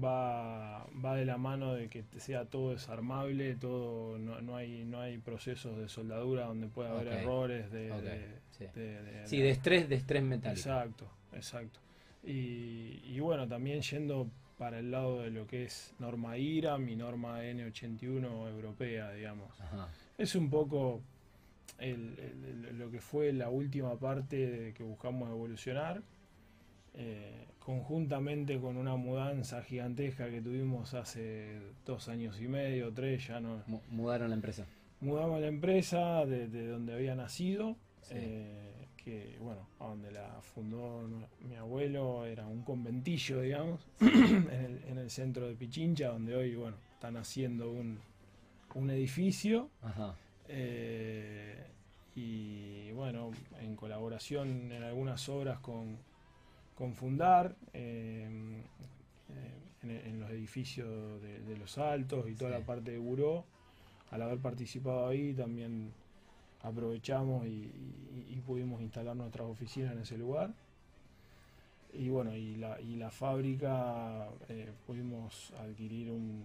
va, 0.02 0.86
va 1.04 1.16
de 1.16 1.24
la 1.24 1.36
mano 1.36 1.74
de 1.74 1.88
que 1.88 2.04
sea 2.18 2.44
todo 2.46 2.70
desarmable, 2.70 3.54
todo 3.56 4.18
no, 4.18 4.40
no 4.40 4.56
hay 4.56 4.84
no 4.84 5.00
hay 5.00 5.18
procesos 5.18 5.76
de 5.76 5.88
soldadura 5.88 6.46
donde 6.46 6.68
pueda 6.68 6.90
haber 6.92 7.08
errores 7.08 7.70
de, 7.70 7.92
ok, 7.92 8.00
de- 8.02 8.28
sí. 8.52 8.64
de- 8.74 9.02
de- 9.02 9.26
Sí, 9.28 9.38
de 9.40 9.50
estrés, 9.50 9.88
de 9.88 9.96
estrés 9.96 10.22
metálico. 10.22 10.58
Exacto, 10.58 11.06
exacto. 11.32 11.80
Y, 12.22 13.02
y 13.04 13.20
bueno, 13.20 13.46
también 13.46 13.82
yendo 13.82 14.28
para 14.64 14.78
el 14.78 14.90
lado 14.90 15.21
de 15.21 15.30
lo 15.30 15.47
que 15.47 15.64
es 15.64 15.94
norma 15.99 16.38
IRAM 16.38 16.88
y 16.88 16.97
norma 16.97 17.42
N81 17.44 18.49
europea, 18.49 19.12
digamos. 19.12 19.61
Ajá. 19.61 19.90
Es 20.16 20.35
un 20.37 20.49
poco 20.49 21.02
el- 21.78 22.18
el- 22.18 22.64
el- 22.71 22.78
lo 22.78 22.90
que 22.90 22.99
fue 23.02 23.30
la 23.35 23.50
última 23.50 23.94
parte 23.99 24.37
de 24.50 24.73
que 24.73 24.83
buscamos 24.83 25.28
evolucionar, 25.28 26.00
eh, 26.94 27.44
conjuntamente 27.59 28.59
con 28.59 28.78
una 28.78 28.97
mudanza 28.97 29.62
gigantesca 29.62 30.30
que 30.30 30.40
tuvimos 30.40 30.94
hace 30.94 31.59
dos 31.85 32.09
años 32.09 32.40
y 32.40 32.49
medio, 32.49 32.90
tres, 32.90 33.26
ya 33.26 33.40
no. 33.40 33.62
Mu- 33.66 33.80
Mudaron 33.90 34.30
la 34.30 34.37
empresa. 34.37 34.64
Mudamos 35.00 35.42
la 35.42 35.49
empresa 35.49 36.25
de, 36.25 36.49
de 36.49 36.68
donde 36.68 36.94
había 36.94 37.14
nacido, 37.14 37.76
Sí. 38.00 38.14
eh, 38.16 38.73
que 39.04 39.37
bueno, 39.40 39.66
donde 39.78 40.11
la 40.11 40.40
fundó 40.40 41.06
mi 41.40 41.56
abuelo, 41.56 42.25
era 42.25 42.46
un 42.46 42.62
conventillo, 42.62 43.40
digamos, 43.42 43.87
en 44.00 44.49
el, 44.50 44.82
en 44.88 44.99
el 44.99 45.11
centro 45.11 45.46
de 45.46 45.54
Pichincha, 45.54 46.08
donde 46.08 46.34
hoy, 46.34 46.54
bueno, 46.56 46.76
están 46.94 47.16
haciendo 47.16 47.70
un, 47.70 47.99
un 48.75 48.90
edificio. 48.90 49.68
Ajá. 49.82 50.14
eh, 50.49 51.66
y 52.16 52.92
bueno, 52.92 53.32
en 53.61 53.75
colaboración 53.76 54.70
en 54.70 54.84
algunas 54.84 55.28
obras 55.28 55.58
con, 55.58 55.99
con 56.76 56.94
Fundar, 56.94 57.56
eh, 57.73 58.62
eh, 59.30 59.58
en, 59.82 59.90
en 59.90 60.20
los 60.20 60.30
edificios 60.30 61.20
de, 61.20 61.40
de 61.40 61.56
los 61.56 61.76
altos 61.76 62.28
y 62.30 62.34
toda 62.37 62.52
Sí. 62.52 62.58
la 62.61 62.64
parte 62.64 62.92
de 62.92 62.99
buró, 62.99 63.44
al 64.12 64.23
haber 64.23 64.38
participado 64.38 65.08
ahí 65.08 65.34
también 65.34 65.92
aprovechamos 66.64 67.47
y, 67.47 67.71
pudimos 68.47 68.83
instalar 68.83 69.16
nuestras 69.16 69.47
oficinas 69.49 69.92
en 69.92 70.00
ese 70.00 70.18
lugar. 70.18 70.52
Y 71.94 72.11
bueno, 72.11 72.35
y 72.37 72.56
la, 72.56 73.11
fábrica 73.11 74.28
eh, 74.50 74.71
pudimos 74.87 75.50
adquirir 75.61 76.11
un, 76.11 76.42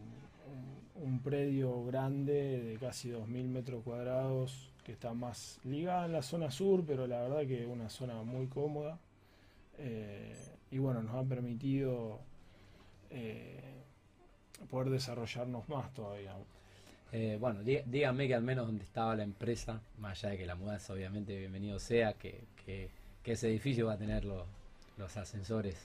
un- 0.96 1.04
un 1.04 1.20
predio 1.20 1.84
grande 1.86 2.62
de 2.64 2.78
casi 2.78 3.10
2.000 3.10 3.50
metros 3.50 3.84
cuadrados 3.84 4.72
que 4.86 4.94
está 4.94 5.14
más 5.14 5.60
ligada 5.66 6.06
en 6.06 6.14
la 6.14 6.22
zona 6.22 6.52
sur, 6.52 6.86
pero 6.86 7.06
la 7.06 7.20
verdad 7.22 7.46
que 7.48 7.64
es 7.64 7.68
una 7.68 7.90
zona 7.90 8.22
muy 8.24 8.48
cómoda. 8.48 8.98
Eh, 9.78 10.38
y 10.72 10.78
bueno, 10.78 11.02
nos 11.04 11.16
ha 11.16 11.24
permitido 11.28 12.20
eh, 13.10 13.60
poder 14.70 14.90
desarrollarnos 14.90 15.68
más 15.68 15.94
todavía. 15.94 16.34
Eh, 17.12 17.38
bueno, 17.39 17.62
dí- 17.63 17.82
díganme 17.86 18.28
que 18.28 18.36
al 18.36 18.44
menos 18.44 18.68
donde 18.68 18.84
estaba 18.84 19.16
la 19.16 19.24
empresa, 19.24 19.82
más 19.98 20.24
allá 20.24 20.32
de 20.34 20.38
que 20.38 20.46
la 20.46 20.56
mudanza 20.56 20.94
obviamente 20.94 21.36
bienvenido 21.38 21.80
sea, 21.80 22.13
que, 22.13 22.39
que- 22.66 22.89
que 23.24 23.32
ese 23.34 23.48
edificio 23.50 23.88
va 23.88 23.94
a 23.94 23.98
tener 23.98 24.24
los, 24.25 24.44
los 24.98 25.18
ascensores. 25.18 25.75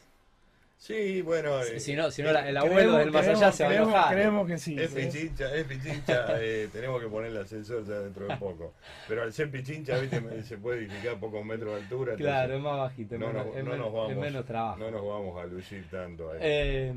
Sí, 0.77 1.23
bueno. 1.23 1.63
Si- 1.63 1.77
eh, 1.77 1.81
si 1.81 1.95
no, 1.95 2.11
si 2.11 2.23
no 2.23 2.29
eh, 2.29 2.33
la- 2.35 2.49
el 2.49 2.57
abuelo 2.59 2.97
del 2.99 3.11
más 3.11 3.27
allá 3.27 3.51
se 3.53 3.63
va 3.65 3.69
a 3.71 3.73
creemos, 3.73 3.89
enojar. 3.95 4.15
creemos 4.15 4.47
que 4.49 4.59
sí. 4.59 4.79
Es 4.79 4.91
¿sí? 4.91 4.97
pichincha, 4.97 5.55
es 5.55 5.65
pichincha, 5.65 6.27
eh, 6.43 6.69
tenemos 6.71 7.01
que 7.01 7.09
poner 7.09 7.31
el 7.31 7.39
ascensor 7.39 7.87
ya 7.87 8.01
dentro 8.01 8.27
de 8.27 8.37
poco. 8.37 8.75
Pero 9.09 9.23
al 9.23 9.33
ser 9.33 9.51
pichincha, 9.51 9.97
viste, 9.99 10.43
se 10.43 10.59
puede 10.59 10.81
edificar 10.81 11.15
a 11.15 11.21
pocos 11.21 11.43
metros 11.45 11.75
de 11.77 11.81
altura. 11.83 12.17
Claro, 12.17 12.55
es 12.57 12.61
más 12.61 12.77
bajito, 12.77 13.15
es, 13.15 13.21
no, 13.21 13.29
menos, 13.29 13.47
nos- 13.47 13.57
es 13.57 13.65
no 13.65 13.71
men- 13.71 13.79
nos 13.79 13.89
es 13.89 13.95
vamos, 13.95 14.17
menos 14.17 14.45
trabajo. 14.45 14.79
no 14.79 14.91
nos 14.91 15.07
vamos 15.07 15.43
a 15.43 15.47
lucir 15.47 15.87
tanto 15.91 16.31
ahí. 16.33 16.39
Eh, 16.43 16.93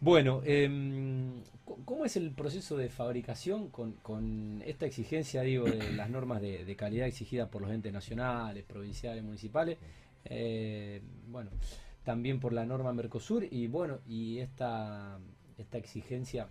bueno, 0.00 0.42
eh, 0.44 0.68
¿cómo 1.84 2.04
es 2.04 2.16
el 2.16 2.30
proceso 2.32 2.76
de 2.76 2.88
fabricación 2.88 3.68
con, 3.68 3.92
con 4.02 4.62
esta 4.66 4.86
exigencia, 4.86 5.42
digo, 5.42 5.64
de 5.66 5.92
las 5.92 6.10
normas 6.10 6.40
de, 6.40 6.64
de 6.64 6.76
calidad 6.76 7.06
exigidas 7.06 7.48
por 7.48 7.62
los 7.62 7.70
entes 7.70 7.92
nacionales, 7.92 8.64
provinciales, 8.64 9.22
municipales? 9.22 9.78
Eh, 10.24 11.00
bueno, 11.28 11.50
también 12.04 12.40
por 12.40 12.52
la 12.52 12.64
norma 12.64 12.92
Mercosur 12.92 13.44
y 13.50 13.66
bueno, 13.68 14.00
y 14.06 14.38
esta, 14.38 15.18
esta 15.58 15.78
exigencia 15.78 16.48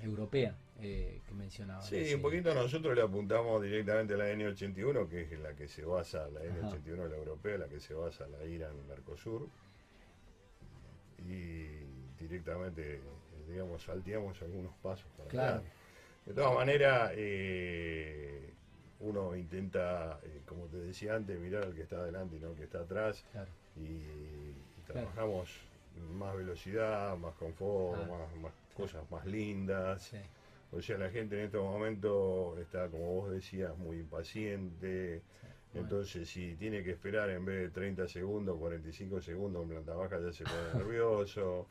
europea 0.00 0.56
eh, 0.80 1.20
que 1.26 1.34
mencionaba. 1.34 1.82
Sí, 1.82 2.12
un 2.14 2.22
poquito 2.22 2.54
nosotros 2.54 2.94
le 2.94 3.02
apuntamos 3.02 3.62
directamente 3.62 4.14
a 4.14 4.16
la 4.16 4.32
N81, 4.32 5.08
que 5.08 5.22
es 5.22 5.38
la 5.40 5.54
que 5.54 5.68
se 5.68 5.84
basa, 5.84 6.28
la 6.28 6.40
Ajá. 6.40 6.76
N81, 6.76 7.08
la 7.08 7.16
europea, 7.16 7.58
la 7.58 7.68
que 7.68 7.80
se 7.80 7.94
basa 7.94 8.26
la 8.26 8.44
IRAN 8.44 8.86
Mercosur. 8.88 9.48
Y 11.28 11.81
directamente, 12.22 12.94
eh, 12.96 13.00
digamos, 13.48 13.82
salteamos 13.82 14.40
algunos 14.42 14.72
pasos 14.82 15.06
para 15.16 15.28
Claro. 15.28 15.56
acá. 15.58 15.68
De 16.26 16.34
todas 16.34 16.54
maneras, 16.54 17.12
eh, 17.16 18.50
uno 19.00 19.34
intenta, 19.36 20.20
eh, 20.22 20.42
como 20.46 20.66
te 20.66 20.76
decía 20.76 21.16
antes, 21.16 21.38
mirar 21.40 21.64
al 21.64 21.74
que 21.74 21.82
está 21.82 21.96
adelante 21.96 22.36
y 22.36 22.40
no 22.40 22.48
al 22.50 22.54
que 22.54 22.64
está 22.64 22.80
atrás. 22.80 23.24
Claro. 23.32 23.50
Y, 23.76 23.82
y 23.82 24.54
Claro. 24.86 25.08
trabajamos 25.08 25.50
más 26.16 26.36
velocidad, 26.36 27.16
más 27.16 27.34
confort, 27.34 28.00
Ah. 28.04 28.06
más, 28.08 28.36
más 28.42 28.52
cosas 28.74 29.02
más 29.10 29.26
lindas. 29.26 30.02
Sí, 30.02 30.16
O 30.74 30.80
sea, 30.80 30.96
la 30.96 31.10
gente 31.10 31.38
en 31.38 31.46
estos 31.46 31.62
momentos 31.62 32.58
está, 32.58 32.88
como 32.88 33.04
vos 33.20 33.30
decías, 33.30 33.76
muy 33.76 33.98
impaciente. 33.98 35.20
Bueno. 35.72 35.88
Entonces, 35.88 36.28
si 36.28 36.54
tiene 36.56 36.82
que 36.82 36.90
esperar 36.92 37.30
en 37.30 37.44
vez 37.44 37.60
de 37.62 37.68
30 37.70 38.06
segundos, 38.08 38.58
45 38.58 39.20
segundos 39.22 39.62
en 39.62 39.68
planta 39.70 39.94
baja, 39.94 40.18
ya 40.20 40.32
se 40.32 40.44
pone 40.44 40.56
nervioso. 40.84 41.66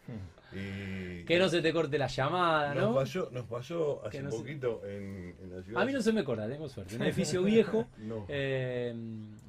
Y 0.53 1.24
Que 1.25 1.38
no 1.39 1.48
se 1.50 1.62
te 1.62 1.72
corte 1.72 1.98
la 1.98 2.08
llamada, 2.08 2.74
nos 2.75 2.89
¿no? 2.89 2.96
pasó, 2.96 3.29
nos 3.31 3.46
pasó 3.46 4.05
hace 4.05 4.22
no 4.22 4.31
se- 4.31 4.38
poquito 4.38 4.81
en, 4.86 5.36
en 5.41 5.55
la 5.55 5.62
ciudad. 5.63 5.81
A 5.81 5.86
mí 5.86 5.93
no 5.93 6.01
se 6.01 6.12
me 6.12 6.24
corta, 6.24 6.48
tengo 6.50 6.67
suerte. 6.67 6.96
Un 6.96 7.03
edificio 7.03 7.43
viejo, 7.43 7.88
No, 8.00 8.25
eh, 8.27 8.93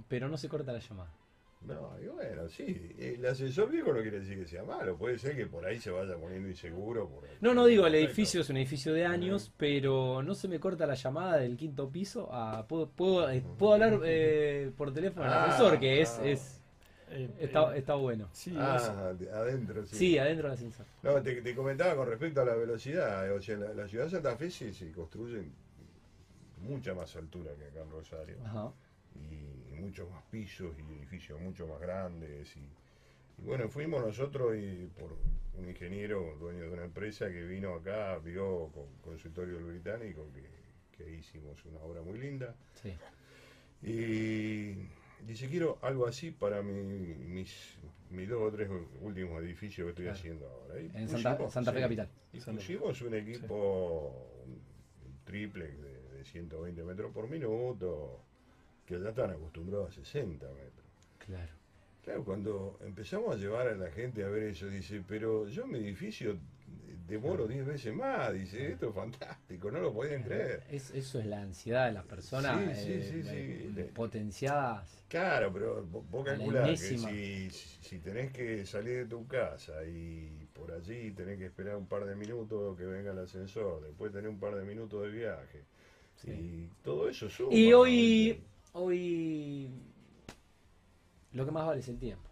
pero 0.09 0.28
no 0.28 0.37
se 0.37 0.49
corta 0.49 0.73
la 0.73 0.78
llamada. 0.80 1.11
No, 1.66 1.97
y 2.02 2.07
bueno, 2.09 2.49
sí. 2.49 2.95
El 2.99 3.25
asesor 3.26 3.71
viejo 3.71 3.92
no 3.92 4.00
quiere 4.02 4.21
decir 4.21 4.38
que 4.38 4.47
sea 4.49 4.64
malo. 4.64 4.97
Puede 4.97 5.19
ser 5.19 5.37
que 5.37 5.47
por 5.47 5.64
ahí 5.64 5.78
se 5.81 5.90
vaya 5.90 6.16
poniendo 6.16 6.49
inseguro. 6.49 7.09
por- 7.09 7.25
No, 7.40 7.54
no 7.54 7.66
digo, 7.66 7.87
el 7.87 7.95
edificio 7.95 8.40
es 8.40 8.50
un 8.50 8.57
edificio 8.57 8.92
de 8.92 9.04
años, 9.07 9.52
pero 9.57 10.23
no 10.23 10.35
se 10.35 10.49
me 10.49 10.59
corta 10.59 10.87
la 10.87 10.95
llamada 10.95 11.37
del 11.38 11.57
quinto 11.57 11.88
piso 11.90 12.28
a... 12.33 12.66
Puedo, 12.66 12.88
puedo, 12.90 13.31
eh, 13.31 13.42
puedo 13.59 13.75
hablar 13.75 14.00
eh, 14.04 14.71
por 14.76 14.92
teléfono 14.92 15.26
al 15.26 15.33
Ah, 15.33 15.45
asesor, 15.47 15.78
que 15.78 16.00
es... 16.00 16.19
ah. 16.19 16.26
es 16.26 16.59
Eh, 17.14 17.28
Está, 17.40 17.75
eh, 17.75 17.78
está 17.78 17.95
bueno. 17.95 18.28
sí, 18.33 18.54
Ah, 18.59 19.12
de- 19.19 19.31
adentro, 19.31 19.85
sí. 19.87 19.97
Sí, 19.97 20.19
adentro 20.19 20.49
del 20.49 20.54
ascensor. 20.54 20.87
No, 21.02 21.21
te, 21.21 21.42
te 21.42 21.54
comentaba 21.54 21.95
con 21.95 22.09
respecto 22.09 22.40
a 22.40 22.45
la 22.47 22.54
velocidad. 22.54 23.31
O 23.37 23.40
sea, 23.42 23.59
la, 23.59 23.75
la 23.75 23.87
ciudad 23.87 24.04
de 24.07 24.11
Santa 24.12 24.35
Fe 24.37 24.50
se, 24.50 24.73
se 24.73 24.90
construye 24.92 25.40
en 25.40 25.52
mucha 26.61 26.95
más 26.95 27.14
altura 27.16 27.50
que 27.59 27.66
acá 27.66 27.83
en 27.83 27.90
Rosario. 27.90 28.37
Ajá. 28.47 28.73
Y 29.14 29.51
muchos 29.83 30.09
más 30.11 30.23
pisos 30.31 30.75
y 30.79 30.99
edificios 30.99 31.41
mucho 31.41 31.67
más 31.67 31.81
grandes. 31.81 32.57
Y, 32.57 32.61
y 32.61 33.45
bueno, 33.45 33.69
fuimos 33.69 34.05
nosotros 34.05 34.57
y 34.57 34.89
por 34.99 35.17
un 35.59 35.69
ingeniero, 35.69 36.37
dueño 36.39 36.62
de 36.62 36.71
una 36.71 36.85
empresa 36.85 37.29
que 37.31 37.45
vino 37.45 37.75
acá, 37.75 38.19
vio 38.19 38.71
con 38.73 38.87
consultorio 39.03 39.57
del 39.57 39.65
británico 39.65 40.27
que, 40.33 40.47
que 40.97 41.11
hicimos 41.17 41.62
una 41.67 41.81
obra 41.81 42.01
muy 42.03 42.19
linda. 42.19 42.55
Sí. 42.83 42.93
Y 43.83 44.87
dice, 45.27 45.49
quiero 45.49 45.79
algo 45.83 46.07
así 46.07 46.31
para 46.31 46.62
mi- 46.62 47.15
mis, 47.15 47.77
mis 48.11 48.29
dos 48.29 48.43
o 48.43 48.51
tres 48.55 48.69
últimos 49.01 49.43
edificios 49.43 49.87
que 49.87 49.91
estoy 49.91 50.05
Claro. 50.05 50.19
haciendo 50.19 50.49
ahora. 50.49 50.81
Y 50.81 50.87
En 50.95 51.09
Santa, 51.09 51.37
pusimos- 51.39 51.53
Santa 51.53 51.73
Fe 51.73 51.79
sí, 51.79 51.83
Capital. 51.83 52.09
Y 52.33 52.41
pusimos 52.41 53.03
un 53.03 53.15
equipo, 53.15 54.45
triplex 55.25 55.81
de, 55.83 56.03
de 56.19 56.25
120 56.25 56.83
metros 56.85 57.12
por 57.12 57.29
minuto, 57.29 58.21
que 58.87 58.99
ya 59.01 59.11
están 59.11 59.31
acostumbrados 59.31 59.91
a 59.91 59.93
60 59.93 60.47
metros. 60.49 60.87
Claro. 61.19 61.53
Claro, 62.05 62.25
cuando 62.25 62.79
empezamos 62.85 63.35
a 63.35 63.39
llevar 63.39 63.69
a 63.69 63.75
la 63.77 63.91
gente 63.91 64.25
a 64.25 64.29
ver 64.29 64.43
eso, 64.45 64.67
dice, 64.67 65.03
pero 65.07 65.47
yo 65.49 65.65
en 65.65 65.71
mi 65.71 65.79
edificio 65.79 66.37
demoro 67.07 67.47
10 67.47 67.65
veces 67.65 67.95
más, 67.95 68.33
dice, 68.33 68.73
esto 68.73 68.89
es 68.89 68.95
fantástico, 68.95 69.71
no 69.71 69.81
lo 69.81 69.93
podían 69.93 70.23
creer. 70.25 70.65
Es, 70.69 70.91
eso 70.91 71.21
es 71.21 71.27
la 71.27 71.41
ansiedad 71.43 71.87
de 71.87 71.93
las 71.93 72.05
personas 72.05 72.77
Sí, 72.77 72.85
sí, 72.85 72.93
eh, 72.93 73.23
sí, 73.73 73.81
eh, 73.81 73.91
potenciadas. 73.95 75.05
Claro, 75.09 75.53
pero 75.53 75.87
vo- 75.87 76.03
vos 76.11 76.25
calculás 76.25 76.81
que 76.81 76.99
si, 76.99 77.51
si 77.51 77.99
tenés 77.99 78.33
que 78.33 78.65
salir 78.67 78.97
de 78.99 79.07
tu 79.07 79.27
casa 79.27 79.85
y 79.85 80.49
por 80.55 80.73
allí 80.73 81.11
tenés 81.12 81.39
que 81.39 81.47
esperar 81.47 81.77
un 81.77 81.87
par 81.87 82.05
de 82.05 82.17
minutos 82.17 82.77
que 82.79 82.85
venga 82.85 83.12
el 83.12 83.19
ascensor, 83.19 83.83
después 83.83 84.11
tenés 84.11 84.31
un 84.31 84.41
par 84.41 84.57
de 84.57 84.65
minutos 84.65 85.03
de 85.03 85.09
viaje, 85.11 85.62
Sí. 86.17 86.31
y 86.31 86.71
todo 86.83 87.09
eso 87.09 87.29
suma. 87.29 87.55
Y 87.55 87.73
hoy. 87.73 88.43
Hoy 88.73 89.69
lo 91.33 91.45
que 91.45 91.50
más 91.50 91.67
vale 91.67 91.81
es 91.81 91.88
el 91.88 91.99
tiempo. 91.99 92.29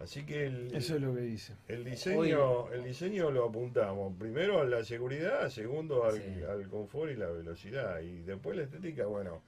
Así 0.00 0.24
que 0.24 0.46
el, 0.46 0.74
Eso 0.76 0.94
es 0.94 1.00
lo 1.02 1.12
que 1.14 1.22
dice. 1.22 1.54
el 1.66 1.84
diseño 1.84 2.70
el 2.72 2.84
diseño 2.84 3.32
lo 3.32 3.46
apuntamos 3.46 4.14
primero 4.16 4.60
a 4.60 4.64
la 4.64 4.84
seguridad, 4.84 5.48
segundo 5.48 6.04
al, 6.04 6.14
Sí. 6.22 6.42
al 6.48 6.68
confort 6.68 7.10
y 7.10 7.16
la 7.16 7.26
velocidad, 7.30 8.00
y 8.00 8.20
después 8.20 8.56
la 8.56 8.62
estética, 8.62 9.06
bueno, 9.06 9.42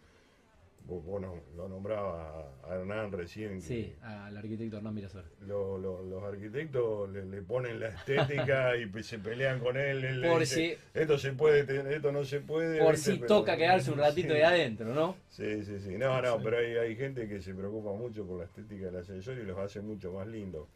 vos, 0.90 1.04
vos 1.04 1.20
no- 1.22 1.36
lo 1.56 1.68
nombraba 1.68 2.50
a 2.64 2.74
Hernán 2.74 3.12
recién, 3.12 3.62
Sí, 3.62 3.94
al 4.02 4.36
arquitecto 4.36 4.76
Hernán 4.78 4.94
Mirasol. 4.94 5.24
lo- 5.46 5.78
lo- 5.78 6.02
los 6.02 6.22
arquitectos 6.24 7.08
le, 7.10 7.24
le 7.26 7.42
ponen 7.42 7.78
la 7.78 7.88
estética 7.88 8.72
y 8.76 9.02
se 9.02 9.18
pelean 9.20 9.60
con 9.60 9.76
él. 9.76 10.20
Por 10.28 10.40
dice, 10.40 10.78
esto 10.92 11.16
se 11.18 11.32
puede, 11.32 11.94
esto 11.94 12.10
no 12.12 12.24
se 12.24 12.40
puede. 12.40 12.80
Por 12.80 12.96
si 12.96 13.18
toca 13.18 13.56
quedarse 13.56 13.90
un 13.92 13.98
ratito 14.08 14.28
Sí. 14.28 14.34
de 14.34 14.44
adentro, 14.44 14.92
¿no? 14.92 15.16
Sí, 15.28 15.64
sí, 15.64 15.78
sí. 15.80 15.96
No, 15.96 16.20
no, 16.20 16.42
pero 16.42 16.58
hay, 16.58 16.76
hay 16.76 16.96
gente 16.96 17.28
que 17.28 17.40
se 17.40 17.54
preocupa 17.54 17.92
mucho 17.92 18.26
por 18.26 18.38
la 18.40 18.44
estética 18.46 18.86
del 18.86 18.96
ascensor 18.96 19.38
y 19.38 19.44
los 19.44 19.56
hace 19.58 19.80
mucho 19.80 20.12
más 20.12 20.26
lindos. 20.26 20.66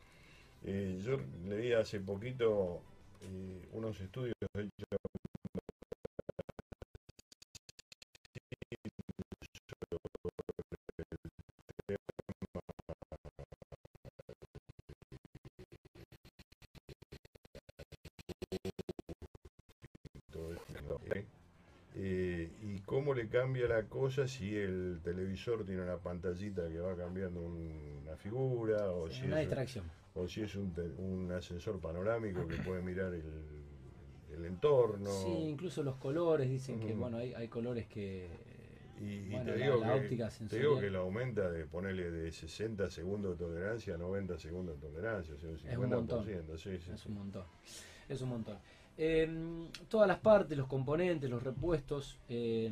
Eh, 0.64 0.98
yo 1.04 1.18
leí 1.48 1.72
hace 1.72 2.00
poquito 2.00 2.80
eh, 3.22 3.60
unos 3.72 4.00
estudios 4.00 4.33
Eh, 22.06 22.50
y 22.60 22.80
cómo 22.80 23.14
le 23.14 23.28
cambia 23.28 23.66
la 23.66 23.84
cosa 23.84 24.28
si 24.28 24.54
el 24.54 25.00
televisor 25.02 25.64
tiene 25.64 25.80
una 25.80 25.96
pantallita 25.96 26.68
que 26.68 26.78
va 26.78 26.94
cambiando 26.94 27.40
un- 27.40 28.00
una 28.02 28.14
figura 28.18 28.90
o 28.90 29.08
si 29.08 29.24
Una 29.24 29.40
es, 29.40 29.46
distracción. 29.48 29.84
o 30.14 30.28
si 30.28 30.42
es 30.42 30.54
un, 30.54 31.32
ascensor 31.32 31.80
panorámico 31.80 32.46
que 32.46 32.56
puede 32.56 32.82
mirar 32.82 33.14
el, 33.14 33.22
el 34.36 34.44
entorno. 34.44 35.08
Sí, 35.08 35.30
incluso 35.48 35.82
los 35.82 35.96
colores, 35.96 36.50
dicen 36.50 36.78
que 36.78 36.92
bueno, 36.92 37.16
hay, 37.16 37.32
hay 37.32 37.48
colores 37.48 37.86
que 37.86 38.28
Y, 39.00 39.30
te, 39.30 39.44
la- 39.44 39.54
digo 39.54 39.80
la 39.80 39.94
que, 39.94 40.00
óptica 40.00 40.28
te 40.50 40.58
digo 40.58 40.78
que 40.78 40.90
lo 40.90 41.00
aumenta 41.00 41.50
de 41.50 41.64
ponerle 41.64 42.10
de 42.10 42.30
60 42.32 42.90
segundos 42.90 43.38
de 43.38 43.46
tolerancia 43.46 43.94
a 43.94 43.98
90 43.98 44.38
segundos 44.38 44.78
de 44.78 44.88
tolerancia, 44.88 45.34
o 45.34 45.38
sea, 45.38 45.48
un 45.48 45.56
50%. 45.58 45.70
Es 45.72 45.78
un 45.78 45.90
montón. 45.90 46.24
sí, 46.58 46.78
sí, 46.78 46.90
Es 46.92 47.00
sí. 47.00 47.08
un 47.08 47.14
montón. 47.14 47.44
Es 48.10 48.20
un 48.20 48.28
montón. 48.28 48.58
Eh, 48.96 49.28
todas 49.88 50.06
las 50.08 50.18
partes, 50.18 50.56
los 50.56 50.68
componentes, 50.68 51.28
los 51.28 51.42
repuestos 51.42 52.18
eh, 52.28 52.70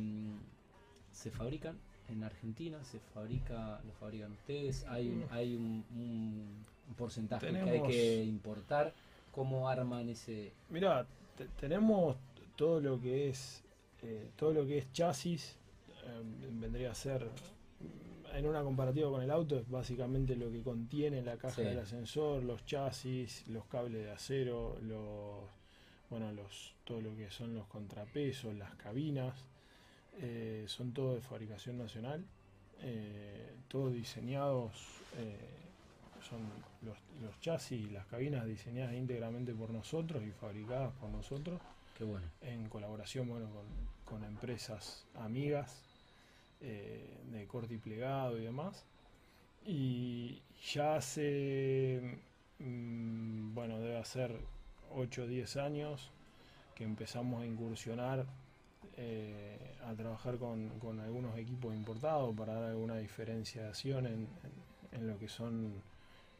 se 1.11 1.31
fabrican 1.31 1.77
en 2.09 2.23
Argentina, 2.23 2.83
se 2.83 2.99
fabrica, 3.13 3.81
lo 3.85 3.91
fabrican 3.93 4.31
ustedes. 4.33 4.85
Hay, 4.87 5.09
un- 5.09 5.25
hay 5.31 5.55
un, 5.55 5.83
un- 5.95 6.65
un 6.89 6.95
porcentaje 6.95 7.51
que 7.51 7.69
hay 7.69 7.81
que 7.81 8.23
importar. 8.23 8.93
¿Cómo 9.31 9.67
arman 9.67 10.09
ese? 10.09 10.53
Mira, 10.69 11.05
te- 11.37 11.47
tenemos 11.59 12.15
todo 12.55 12.79
lo 12.79 12.99
que 13.01 13.29
es 13.29 13.63
eh, 14.03 14.29
todo 14.35 14.53
lo 14.53 14.65
que 14.65 14.77
es 14.79 14.91
chasis 14.91 15.57
eh, 16.05 16.21
vendría 16.59 16.91
a 16.91 16.95
ser 16.95 17.25
en 18.33 18.45
una 18.45 18.61
comparativa 18.63 19.09
con 19.09 19.21
el 19.23 19.31
auto 19.31 19.57
es 19.57 19.67
básicamente 19.69 20.35
lo 20.35 20.51
que 20.51 20.61
contiene 20.61 21.21
la 21.21 21.37
caja 21.37 21.55
Sí. 21.55 21.61
del 21.63 21.79
ascensor, 21.79 22.43
los 22.43 22.65
chasis, 22.65 23.47
los 23.47 23.65
cables 23.65 24.03
de 24.05 24.11
acero, 24.11 24.77
los 24.81 25.45
bueno 26.09 26.31
los 26.31 26.73
todo 26.83 27.01
lo 27.01 27.15
que 27.15 27.29
son 27.29 27.55
los 27.55 27.67
contrapesos, 27.67 28.55
las 28.55 28.75
cabinas, 28.75 29.33
eh, 30.19 30.65
son 30.67 30.93
todo 30.93 31.15
de 31.15 31.21
fabricación 31.21 31.77
nacional, 31.77 32.23
eh, 32.81 33.53
todos 33.67 33.93
diseñados 33.93 34.73
eh, 35.17 35.37
son 36.27 36.41
los, 36.81 36.97
los 37.21 37.39
chasis 37.41 37.81
y 37.81 37.89
las 37.89 38.05
cabinas 38.07 38.45
diseñadas 38.45 38.93
íntegramente 38.93 39.53
por 39.53 39.71
nosotros 39.71 40.23
y 40.23 40.31
fabricadas 40.31 40.93
por 40.93 41.09
nosotros 41.09 41.59
Qué 41.97 42.03
bueno. 42.03 42.25
en 42.41 42.67
colaboración 42.69 43.27
bueno, 43.27 43.47
con, 43.49 43.65
con 44.05 44.23
empresas 44.23 45.05
amigas 45.15 45.83
eh, 46.65 47.19
de 47.29 47.45
corte 47.45 47.73
y 47.73 47.77
plegado 47.77 48.37
y 48.39 48.43
demás. 48.43 48.85
Y 49.65 50.41
ya 50.73 50.95
hace, 50.95 52.19
mm, 52.59 53.53
bueno, 53.53 53.79
debe 53.79 53.97
hacer 53.97 54.39
8 54.95 55.23
o 55.23 55.27
10 55.27 55.57
años 55.57 56.11
que 56.75 56.83
empezamos 56.83 57.41
a 57.43 57.45
incursionar 57.45 58.25
eh, 58.97 59.75
a 59.85 59.93
trabajar 59.95 60.37
con, 60.37 60.71
algunos 60.99 61.37
equipos 61.37 61.73
importados 61.75 62.35
para 62.35 62.53
dar 62.53 62.63
alguna 62.71 62.97
diferenciación 62.97 64.05
en, 64.05 64.13
en- 64.13 64.73
en 64.99 65.07
lo 65.07 65.17
que 65.17 65.27
son 65.27 65.81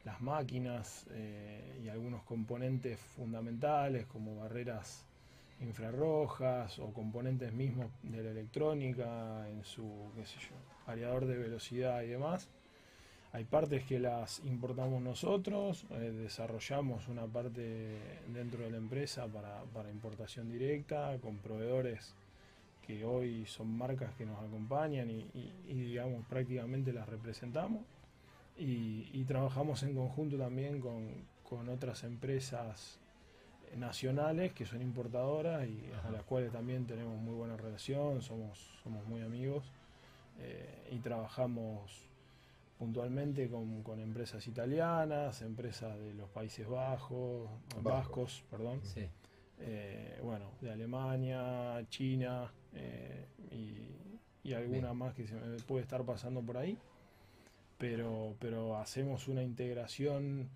las 0.05 0.21
máquinas 0.21 1.05
eh, 1.11 1.81
y 1.83 1.89
algunos 1.89 2.23
componentes 2.23 2.99
fundamentales 2.99 4.05
como 4.05 4.35
barreras 4.35 5.05
infrarrojas 5.61 6.77
o 6.79 6.91
componentes 6.93 7.53
mismos 7.53 7.87
de 8.03 8.21
la 8.23 8.31
electrónica 8.31 9.49
en 9.49 9.63
su 9.63 10.11
qué 10.15 10.23
variador 10.85 11.25
de 11.25 11.37
velocidad 11.37 12.01
y 12.03 12.07
demás. 12.07 12.49
Hay 13.33 13.45
partes 13.45 13.83
que 13.83 13.99
las 13.99 14.39
importamos 14.45 15.01
nosotros, 15.01 15.87
eh, 15.89 16.11
desarrollamos 16.11 17.07
una 17.07 17.25
parte 17.25 17.97
dentro 18.31 18.63
de 18.63 18.69
la 18.69 18.77
empresa 18.77 19.25
para, 19.27 19.63
para 19.73 19.89
importación 19.89 20.51
directa 20.51 21.17
con 21.19 21.37
proveedores 21.39 22.13
que 22.85 23.03
hoy 23.05 23.45
son 23.47 23.75
marcas 23.75 24.13
que 24.15 24.25
nos 24.25 24.37
acompañan 24.37 25.09
y, 25.09 25.21
y- 25.33 25.53
y, 25.67 25.73
digamos 25.73 26.23
prácticamente 26.27 26.93
las 26.93 27.09
representamos. 27.09 27.81
Y, 28.55 29.09
y 29.13 29.23
trabajamos 29.23 29.81
en 29.81 29.95
conjunto 29.95 30.37
también 30.37 30.79
con, 30.79 31.09
con 31.43 31.69
otras 31.69 32.03
empresas 32.03 32.99
nacionales 33.75 34.53
que 34.53 34.67
son 34.67 34.83
importadoras 34.83 35.67
y 35.67 35.89
Ajá. 35.97 36.09
a 36.09 36.11
las 36.11 36.23
cuales 36.23 36.51
también 36.51 36.85
tenemos 36.85 37.17
muy 37.17 37.33
buena 37.33 37.57
relación, 37.57 38.21
somos, 38.21 38.59
somos 38.83 39.03
muy 39.07 39.23
amigos 39.23 39.63
eh, 40.39 40.87
y 40.91 40.99
trabajamos 40.99 42.09
puntualmente 42.83 43.47
con, 43.49 43.81
con 43.81 43.99
empresas 44.01 44.45
italianas, 44.45 45.41
empresas 45.41 45.97
de 45.97 46.13
los 46.15 46.29
Países 46.29 46.67
Bajos, 46.67 47.49
Vascos. 47.81 47.83
vascos, 47.83 48.43
perdón, 48.51 48.81
Sí. 48.83 49.07
eh, 49.59 50.19
bueno, 50.21 50.51
de 50.59 50.69
Alemania, 50.71 51.85
China 51.89 52.51
eh, 52.73 53.25
y, 53.51 54.49
y 54.49 54.53
alguna 54.53 54.87
Bien. 54.87 54.97
más 54.97 55.13
que 55.13 55.25
se 55.25 55.35
me 55.35 55.59
puede 55.61 55.83
estar 55.83 56.03
pasando 56.03 56.41
por 56.41 56.57
ahí. 56.57 56.77
Pero, 57.77 58.35
pero 58.39 58.75
hacemos 58.77 59.27
una 59.29 59.43
integración 59.43 60.49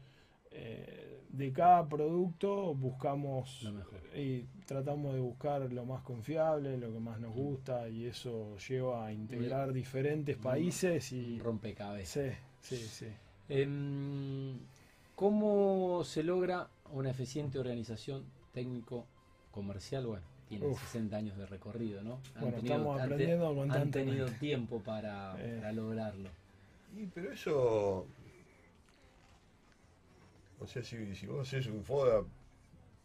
eh, 0.59 1.19
de 1.29 1.53
cada 1.53 1.87
producto, 1.87 2.73
buscamos 2.73 3.61
Lo 3.61 3.73
mejor. 3.73 3.99
y 4.15 4.45
tratamos 4.65 5.13
de 5.13 5.19
buscar 5.19 5.61
lo 5.71 5.85
más 5.85 6.01
confiable, 6.01 6.77
lo 6.77 6.91
que 6.91 6.99
más 6.99 7.19
nos 7.19 7.33
gusta 7.33 7.87
y 7.89 8.05
eso 8.05 8.57
lleva 8.57 9.05
a 9.05 9.13
integrar 9.13 9.71
diferentes 9.71 10.35
países 10.35 11.11
y... 11.11 11.37
Rompecabezas. 11.39 12.33
Sí, 12.59 12.75
sí, 12.75 12.87
sí. 12.87 13.07
Em, 13.49 14.57
¿Cómo 15.15 16.03
se 16.03 16.23
logra 16.23 16.67
una 16.91 17.11
eficiente 17.11 17.59
organización 17.59 18.23
técnico-comercial? 18.53 20.07
Bueno, 20.07 20.25
tiene 20.49 20.73
60 20.73 21.17
años 21.17 21.37
de 21.37 21.45
recorrido, 21.45 22.01
¿no? 22.01 22.19
Han 22.35 22.51
tenido, 22.51 22.57
estamos 22.57 23.01
aprendiendo 23.01 23.61
han, 23.61 23.91
tenido 23.91 24.27
tiempo 24.39 24.79
para, 24.79 25.35
eh. 25.39 25.57
para 25.57 25.71
lograrlo. 25.71 26.29
Y, 26.97 27.05
pero 27.07 27.31
eso 27.31 28.07
o 30.59 30.67
sea, 30.67 30.83
si, 30.83 31.15
si 31.15 31.27
vos 31.27 31.47
haces 31.47 31.67
un 31.67 31.83
FODA, 31.83 32.25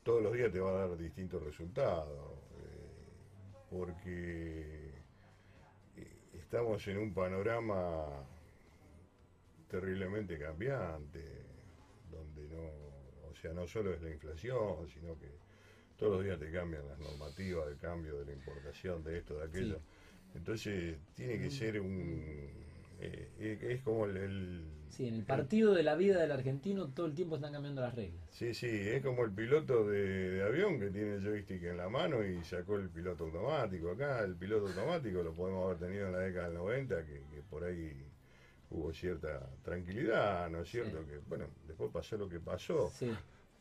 todos 0.03 0.23
los 0.23 0.33
días 0.33 0.51
te 0.53 0.61
va 0.61 0.71
a 0.71 0.87
dar 0.87 0.97
distintos 0.97 1.43
resultados. 1.43 2.38
Eh, 2.59 2.83
porque 3.71 4.91
eh, 5.97 6.17
estamos 6.35 6.87
en 6.88 6.99
un 6.99 7.15
panorama 7.15 8.07
terriblemente 9.69 10.38
cambiante, 10.38 11.25
donde 12.11 12.49
no, 12.49 13.31
o 13.31 13.35
sea, 13.35 13.53
no 13.53 13.67
solo 13.67 13.95
es 13.95 14.03
la 14.03 14.11
inflación, 14.11 14.88
sino 14.93 15.19
que 15.19 15.31
todos 15.97 16.17
los 16.17 16.25
días 16.25 16.38
te 16.38 16.51
cambian 16.51 16.87
las 16.87 16.99
normativas 16.99 17.69
de 17.69 17.77
cambio 17.77 18.19
de 18.19 18.27
la 18.27 18.33
importación 18.33 19.03
de 19.03 19.19
esto, 19.19 19.38
de 19.38 19.45
aquello. 19.45 19.81
Entonces 20.35 20.99
tiene 21.15 21.38
que 21.38 21.51
ser 21.51 21.81
un... 21.81 22.72
Eh, 23.03 23.59
es 23.61 23.83
como 23.83 24.07
el 24.07 24.65
Sí, 24.93 25.09
en 25.09 25.15
el 25.15 25.23
partido 25.23 25.73
de 25.73 25.83
la 25.83 25.95
vida 25.95 26.21
del 26.21 26.33
argentino 26.33 26.88
todo 26.88 27.07
el 27.07 27.15
tiempo 27.15 27.37
están 27.37 27.55
cambiando 27.55 27.81
las 27.81 27.95
reglas. 27.95 28.23
Sí, 28.31 28.53
sí, 28.53 28.69
es 28.69 29.03
como 29.03 29.25
el 29.25 29.31
piloto 29.31 29.88
de, 29.88 30.43
avión 30.43 30.79
que 30.79 30.91
tiene 30.91 31.15
el 31.15 31.23
joystick 31.23 31.62
en 31.62 31.79
la 31.79 31.88
mano 31.88 32.23
y 32.23 32.45
sacó 32.45 32.77
el 32.77 32.91
piloto 32.91 33.25
automático. 33.25 33.93
Acá 33.93 34.21
el 34.21 34.37
piloto 34.37 34.67
automático 34.67 35.23
lo 35.23 35.33
podemos 35.33 35.65
haber 35.65 35.79
tenido 35.79 36.09
en 36.09 36.12
la 36.12 36.19
década 36.19 36.49
del 36.49 36.59
90, 36.59 37.07
que, 37.07 37.23
por 37.49 37.65
ahí 37.65 37.91
hubo 38.69 38.93
cierta 38.93 39.49
tranquilidad, 39.62 40.51
¿no 40.51 40.61
es 40.61 40.69
cierto? 40.69 40.99
Que 41.07 41.19
bueno, 41.27 41.47
después 41.67 41.91
pasó 41.91 42.19
lo 42.19 42.29
que 42.29 42.41
pasó, 42.41 42.91
sí. 42.91 43.11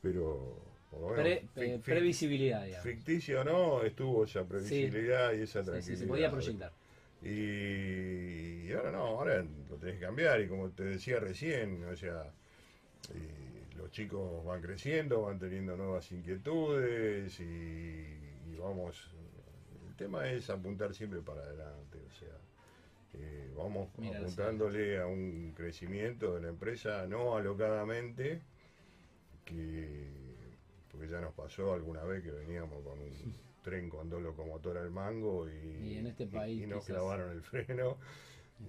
pero... 0.01 0.69
Eh, 1.17 1.79
previsibilidad, 1.85 2.65
digamos. 2.65 2.83
Ficticio 2.83 3.39
o 3.39 3.43
no, 3.45 3.83
estuvo 3.83 4.25
esa 4.25 4.43
previsibilidad 4.43 5.31
y 5.31 5.43
esa 5.43 5.63
tranquilidad. 5.63 5.99
se 5.99 6.05
podía 6.05 6.29
proyectar. 6.29 6.73
Y, 7.23 8.71
ahora 8.73 8.91
no, 8.91 8.99
ahora 8.99 9.45
lo 9.69 9.75
tenés 9.77 9.95
que 9.95 10.05
cambiar 10.05 10.41
y 10.41 10.47
como 10.47 10.69
te 10.71 10.83
decía 10.83 11.19
recién, 11.19 11.83
o 11.83 11.95
sea, 11.95 12.31
los 13.77 13.91
chicos 13.91 14.43
van 14.45 14.61
creciendo, 14.61 15.23
van 15.23 15.37
teniendo 15.37 15.75
nuevas 15.77 16.11
inquietudes 16.11 17.39
y, 17.39 18.55
vamos, 18.57 19.09
el 19.87 19.95
tema 19.95 20.29
es 20.29 20.49
apuntar 20.49 20.93
siempre 20.93 21.21
para 21.21 21.41
adelante, 21.41 21.99
o 22.07 22.11
sea, 22.11 22.37
eh, 23.13 23.51
vamos 23.55 23.89
apuntándole 23.89 24.99
a 24.99 25.05
un 25.05 25.53
crecimiento 25.55 26.35
de 26.35 26.41
la 26.41 26.49
empresa, 26.49 27.05
no 27.07 27.35
alocadamente, 27.35 28.41
que 29.45 30.21
porque 30.91 31.07
ya 31.07 31.21
nos 31.21 31.33
pasó 31.33 31.73
alguna 31.73 32.03
vez 32.03 32.23
que 32.23 32.31
veníamos 32.31 32.83
con 32.83 32.99
un 32.99 33.33
tren 33.61 33.89
con 33.89 34.09
dos 34.09 34.21
locomotoras 34.21 34.83
al 34.83 34.91
mango 34.91 35.47
y, 35.49 35.95
en 35.95 36.07
este 36.07 36.27
país 36.27 36.67
nos 36.67 36.85
clavaron 36.85 37.31
el 37.31 37.41
freno. 37.41 37.97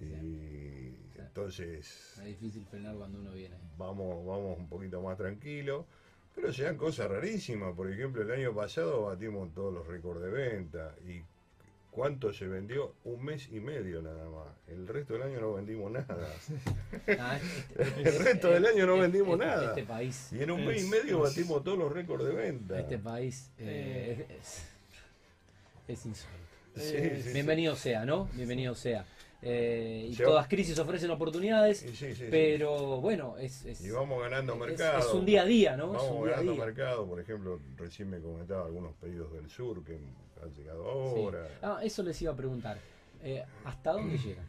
Y 0.01 0.95
entonces. 1.17 2.17
Es 2.19 2.25
difícil 2.25 2.65
frenar 2.65 2.95
cuando 2.95 3.19
uno 3.19 3.31
viene. 3.31 3.55
Vamos, 3.77 4.25
vamos 4.25 4.57
un 4.57 4.67
poquito 4.67 5.01
más 5.01 5.17
tranquilo. 5.17 5.85
Pero 6.35 6.51
se 6.51 6.63
dan 6.63 6.77
cosas 6.77 7.09
rarísimas. 7.09 7.75
Por 7.75 7.91
ejemplo, 7.91 8.23
el 8.23 8.31
año 8.31 8.53
pasado 8.55 9.03
batimos 9.03 9.53
todos 9.53 9.73
los 9.73 9.87
récords 9.87 10.21
de 10.21 10.29
venta. 10.31 10.95
¿Y 11.07 11.21
cuánto 11.91 12.33
se 12.33 12.47
vendió? 12.47 12.95
Un 13.03 13.23
mes 13.23 13.49
y 13.51 13.59
medio 13.59 14.01
nada 14.01 14.27
más. 14.29 14.47
El 14.67 14.87
resto 14.87 15.13
del 15.13 15.23
año 15.23 15.39
no 15.39 15.53
vendimos 15.53 15.91
nada. 15.91 16.27
Ah, 17.19 17.37
el 17.97 18.23
resto 18.23 18.49
del 18.49 18.65
año 18.65 18.85
no 18.87 18.97
vendimos 18.97 19.37
nada. 19.37 19.69
Este 19.69 19.83
país. 19.83 20.31
Y 20.31 20.41
en 20.41 20.51
un 20.51 20.65
mes 20.65 20.85
y 20.85 20.89
medio 20.89 21.19
batimos 21.19 21.63
todos 21.63 21.77
los 21.77 21.91
récords 21.91 22.23
de 22.25 22.33
venta. 22.33 22.79
Este 22.79 22.97
país. 22.97 23.51
Eh, 23.57 24.25
eh, 24.29 24.37
es 24.39 24.72
insólito. 25.87 27.33
Bienvenido 27.33 27.75
sea, 27.75 28.05
¿no? 28.05 28.25
Bienvenido 28.33 28.73
sea. 28.75 29.05
Eh, 29.45 30.07
y 30.09 30.15
todas 30.15 30.47
crisis 30.47 30.79
ofrecen 30.79 31.11
oportunidades, 31.11 31.85
pero 32.31 33.01
bueno, 33.01 33.37
es, 33.37 33.65
Y 33.81 33.89
vamos 33.91 34.21
ganando 34.21 34.55
mercado. 34.55 34.99
Es 34.99 35.13
un 35.13 35.25
día 35.25 35.41
a 35.41 35.45
día, 35.45 35.75
¿no? 35.75 35.91
Vamos 35.91 36.29
ganando 36.29 36.55
mercado, 36.55 37.05
por 37.05 37.19
ejemplo, 37.19 37.59
recién 37.75 38.09
me 38.09 38.19
comentaba 38.19 38.65
algunos 38.65 38.93
pedidos 38.93 39.33
del 39.33 39.49
sur 39.49 39.83
que 39.83 39.99
han 40.41 40.53
llegado 40.55 40.89
ahora. 40.89 41.47
Ah, 41.61 41.79
eso 41.83 42.01
les 42.03 42.21
iba 42.21 42.31
a 42.31 42.35
preguntar. 42.35 42.77
Eh, 43.21 43.43
¿Hasta 43.65 43.91
dónde 43.91 44.17
llegan? 44.23 44.45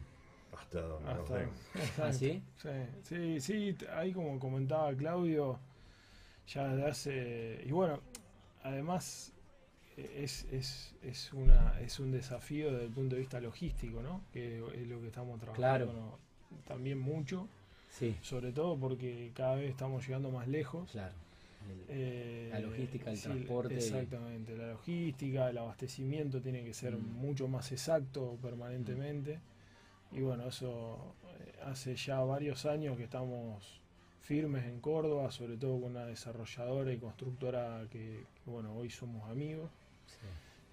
Hasta 0.57 0.81
dónde. 0.81 1.47
¿Ah, 2.01 2.13
sí? 2.13 2.41
Sí, 3.03 3.41
sí, 3.41 3.77
ahí 3.93 4.13
como 4.13 4.39
comentaba 4.39 4.93
Claudio, 4.95 5.59
ya 6.47 6.69
desde 6.69 6.89
hace... 6.89 7.63
Y 7.65 7.71
bueno, 7.71 7.99
además 8.63 9.34
es, 9.97 10.45
es, 10.51 10.93
es, 11.03 11.33
una, 11.33 11.79
es 11.79 11.99
un 11.99 12.11
desafío 12.11 12.71
desde 12.71 12.85
el 12.85 12.91
punto 12.91 13.15
de 13.15 13.21
vista 13.21 13.39
logístico, 13.39 14.01
¿no? 14.01 14.21
Que 14.33 14.57
es 14.57 14.87
lo 14.87 15.01
que 15.01 15.07
estamos 15.07 15.39
trabajando 15.39 16.19
también 16.67 16.99
mucho. 16.99 17.47
Sí. 17.91 18.15
Sobre 18.21 18.51
todo 18.51 18.77
porque 18.77 19.31
cada 19.33 19.55
vez 19.55 19.69
estamos 19.69 20.05
llegando 20.05 20.29
más 20.31 20.47
lejos. 20.47 20.91
Claro. 20.91 21.13
Eh, 21.87 22.49
la 22.51 22.59
logística, 22.59 23.11
el 23.11 23.19
transporte. 23.19 23.75
Exactamente, 23.75 24.55
la 24.55 24.67
logística, 24.67 25.49
el 25.49 25.57
abastecimiento 25.57 26.41
tiene 26.41 26.63
que 26.63 26.73
ser 26.73 26.95
mm. 26.95 27.13
mucho 27.13 27.47
más 27.47 27.71
exacto 27.71 28.37
permanentemente. 28.41 29.39
Y 30.11 30.21
bueno, 30.21 30.47
eso 30.47 31.15
eh, 31.39 31.53
hace 31.65 31.95
ya 31.95 32.19
varios 32.19 32.65
años 32.65 32.97
que 32.97 33.03
estamos 33.05 33.81
firmes 34.21 34.65
en 34.65 34.79
Córdoba, 34.79 35.31
sobre 35.31 35.57
todo 35.57 35.79
con 35.79 35.91
una 35.91 36.05
desarrolladora 36.05 36.91
y 36.91 36.97
constructora 36.97 37.87
que 37.91 38.23
bueno, 38.45 38.75
hoy 38.75 38.89
somos 38.89 39.29
amigos. 39.29 39.69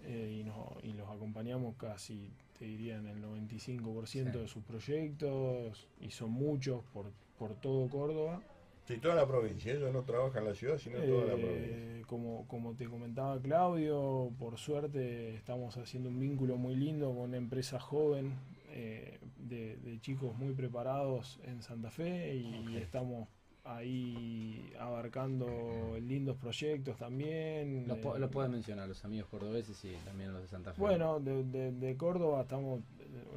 Eh, 0.05 0.45
y, 0.83 0.92
los 0.92 1.09
acompañamos 1.09 1.77
casi, 1.77 2.33
te 2.59 2.64
diría, 2.64 2.97
en 2.97 3.07
el 3.07 3.23
95% 3.23 4.33
de 4.33 4.49
sus 4.49 4.64
proyectos 4.64 5.87
y 6.01 6.11
son 6.11 6.33
muchos 6.33 6.83
por, 6.92 7.12
por 7.38 7.55
todo 7.55 7.88
Córdoba. 7.88 8.42
Sí, 8.87 8.99
toda 8.99 9.14
la 9.14 9.27
provincia, 9.27 9.73
ellos 9.73 9.92
no 9.92 10.03
trabajan 10.03 10.42
en 10.42 10.49
la 10.49 10.55
ciudad, 10.55 10.79
sino 10.79 10.99
toda 10.99 11.27
la 11.27 11.35
eh, 11.35 11.37
provincia. 11.37 12.07
Como, 12.09 12.49
como 12.49 12.75
te 12.75 12.87
comentaba 12.87 13.40
Claudio, 13.40 14.33
por 14.38 14.59
suerte 14.59 15.35
estamos 15.35 15.77
haciendo 15.77 16.09
un 16.09 16.18
vínculo 16.18 16.57
muy 16.57 16.75
lindo 16.75 17.07
con 17.09 17.18
una 17.18 17.37
empresa 17.37 17.79
joven 17.79 18.35
eh, 18.71 19.21
de, 19.37 19.99
chicos 20.01 20.37
muy 20.37 20.53
preparados 20.53 21.38
en 21.45 21.62
Santa 21.62 21.90
Fe 21.90 22.35
y 22.35 22.77
estamos 22.77 23.29
ahí 23.64 24.72
abarcando 24.79 25.96
lindos 26.01 26.37
proyectos 26.37 26.96
también. 26.96 27.87
Los, 27.87 27.98
eh, 27.98 28.29
pueden 28.31 28.53
mencionar 28.53 28.88
los 28.88 29.05
amigos 29.05 29.29
cordobeses 29.31 29.85
y 29.85 29.92
también 30.05 30.33
los 30.33 30.42
de 30.42 30.48
Santa 30.48 30.72
Fe. 30.72 30.81
Bueno, 30.81 31.20
de, 31.20 31.96
Córdoba 31.96 32.42
estamos 32.42 32.81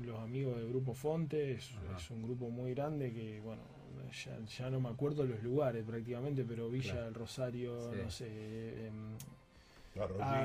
los 0.04 0.20
amigos 0.20 0.58
del 0.58 0.70
Grupo 0.70 0.94
Fonte, 0.94 1.54
es, 1.54 1.72
un 2.10 2.24
grupo 2.24 2.50
muy 2.50 2.74
grande 2.74 3.14
que, 3.14 3.40
bueno, 3.42 3.62
ya, 4.58 4.70
no 4.70 4.80
me 4.80 4.90
acuerdo 4.90 5.26
los 5.26 5.42
lugares 5.44 5.84
prácticamente, 5.84 6.44
pero 6.48 6.70
Villa 6.70 7.04
del 7.04 7.14
Rosario, 7.14 7.92
no 8.04 8.10
sé, 8.10 8.88
em, 8.88 9.16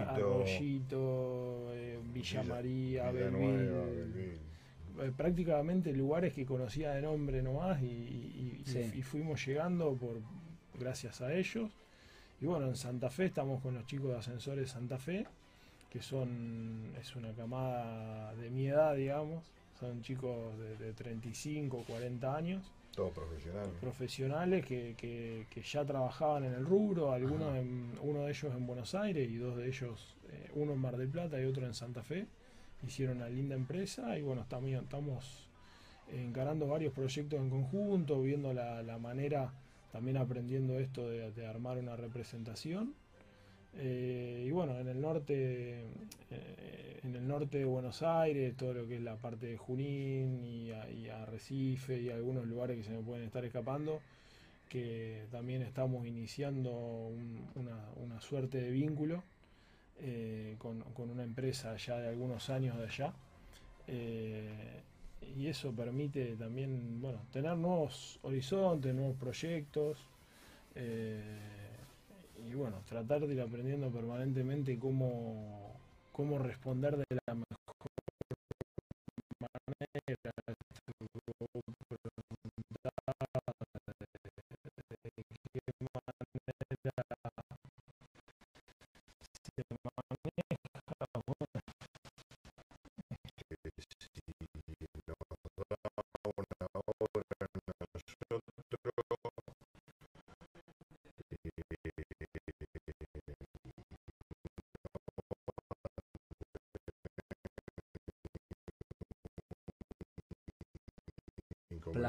Arroyito, 0.06 1.70
eh, 1.72 1.98
Villa, 2.12 2.42
María, 2.42 3.10
Belville 3.10 4.49
eh, 5.02 5.12
prácticamente 5.16 5.92
lugares 5.92 6.32
que 6.34 6.44
conocía 6.44 6.92
de 6.92 7.02
nombre 7.02 7.42
nomás 7.42 7.82
y, 7.82 8.62
fuimos 9.02 9.44
llegando 9.44 9.94
por 9.94 10.20
gracias 10.78 11.20
a 11.20 11.34
ellos. 11.34 11.70
Y 12.40 12.46
bueno, 12.46 12.66
en 12.68 12.76
Santa 12.76 13.10
Fe 13.10 13.26
estamos 13.26 13.60
con 13.62 13.74
los 13.74 13.86
chicos 13.86 14.10
de 14.10 14.16
Ascensores 14.16 14.70
Santa 14.70 14.98
Fe, 14.98 15.26
que 15.90 16.00
son, 16.00 16.92
es 17.00 17.16
una 17.16 17.32
camada 17.32 18.34
de 18.34 18.50
mi 18.50 18.68
edad, 18.68 18.94
digamos, 18.94 19.44
son 19.78 20.02
chicos 20.02 20.54
de, 20.78 20.92
35, 20.92 21.84
40 21.86 22.36
años. 22.36 22.72
Todos 22.94 23.12
profesionales. 23.12 23.72
Profesionales 23.80 24.66
que, 24.66 25.46
ya 25.64 25.84
trabajaban 25.84 26.44
en 26.44 26.54
el 26.54 26.64
rubro, 26.66 27.12
algunos 27.12 27.52
uno 28.02 28.24
de 28.24 28.30
ellos 28.30 28.54
en 28.54 28.66
Buenos 28.66 28.94
Aires 28.94 29.30
y 29.30 29.36
dos 29.36 29.56
de 29.56 29.68
ellos, 29.68 30.16
eh, 30.30 30.50
uno 30.54 30.72
en 30.72 30.78
Mar 30.78 30.96
del 30.96 31.08
Plata 31.08 31.40
y 31.40 31.44
otro 31.44 31.66
en 31.66 31.74
Santa 31.74 32.02
Fe 32.02 32.26
hicieron 32.86 33.18
una 33.18 33.28
linda 33.28 33.54
empresa 33.54 34.18
y 34.18 34.22
bueno, 34.22 34.44
también 34.48 34.80
estamos 34.80 35.48
encarando 36.12 36.66
varios 36.66 36.92
proyectos 36.92 37.38
en 37.38 37.50
conjunto, 37.50 38.20
viendo 38.20 38.52
la, 38.52 38.98
manera, 38.98 39.52
también 39.92 40.16
aprendiendo 40.16 40.78
esto 40.78 41.08
de, 41.08 41.46
armar 41.46 41.78
una 41.78 41.96
representación. 41.96 42.94
Eh, 43.76 44.44
y 44.46 44.50
bueno, 44.50 44.78
en 44.78 44.88
el 44.88 45.00
norte, 45.00 45.84
eh, 46.30 47.00
en 47.04 47.14
el 47.14 47.26
norte 47.28 47.58
de 47.58 47.64
Buenos 47.64 48.02
Aires, 48.02 48.56
todo 48.56 48.74
lo 48.74 48.88
que 48.88 48.96
es 48.96 49.02
la 49.02 49.16
parte 49.16 49.46
de 49.46 49.56
Junín 49.56 50.44
y, 50.44 50.70
Arrecife 51.10 52.00
y 52.00 52.10
algunos 52.10 52.46
lugares 52.46 52.76
que 52.76 52.82
se 52.82 52.90
me 52.90 53.02
pueden 53.02 53.24
estar 53.24 53.44
escapando, 53.44 54.00
que 54.68 55.26
también 55.30 55.62
estamos 55.62 56.06
iniciando 56.06 56.70
una, 57.54 57.90
una 57.96 58.20
suerte 58.20 58.60
de 58.60 58.70
vínculo 58.70 59.22
eh, 60.02 60.56
con, 60.58 60.82
una 60.96 61.22
empresa 61.22 61.76
ya 61.76 61.98
de 61.98 62.08
algunos 62.08 62.50
años 62.50 62.78
de 62.78 62.84
allá. 62.84 63.12
Eh, 63.86 64.82
y 65.36 65.46
eso 65.46 65.72
permite 65.72 66.36
también, 66.36 67.00
bueno, 67.00 67.20
tener 67.32 67.56
nuevos 67.56 68.18
horizontes, 68.22 68.94
nuevos 68.94 69.16
proyectos. 69.16 69.98
eh, 70.74 71.20
y 72.48 72.54
bueno, 72.54 72.82
tratar 72.88 73.26
de 73.26 73.34
ir 73.34 73.40
aprendiendo 73.40 73.90
permanentemente 73.90 74.78
cómo, 74.78 75.74
cómo 76.12 76.38
responder 76.38 76.96
de 76.96 77.04
la 77.26 77.34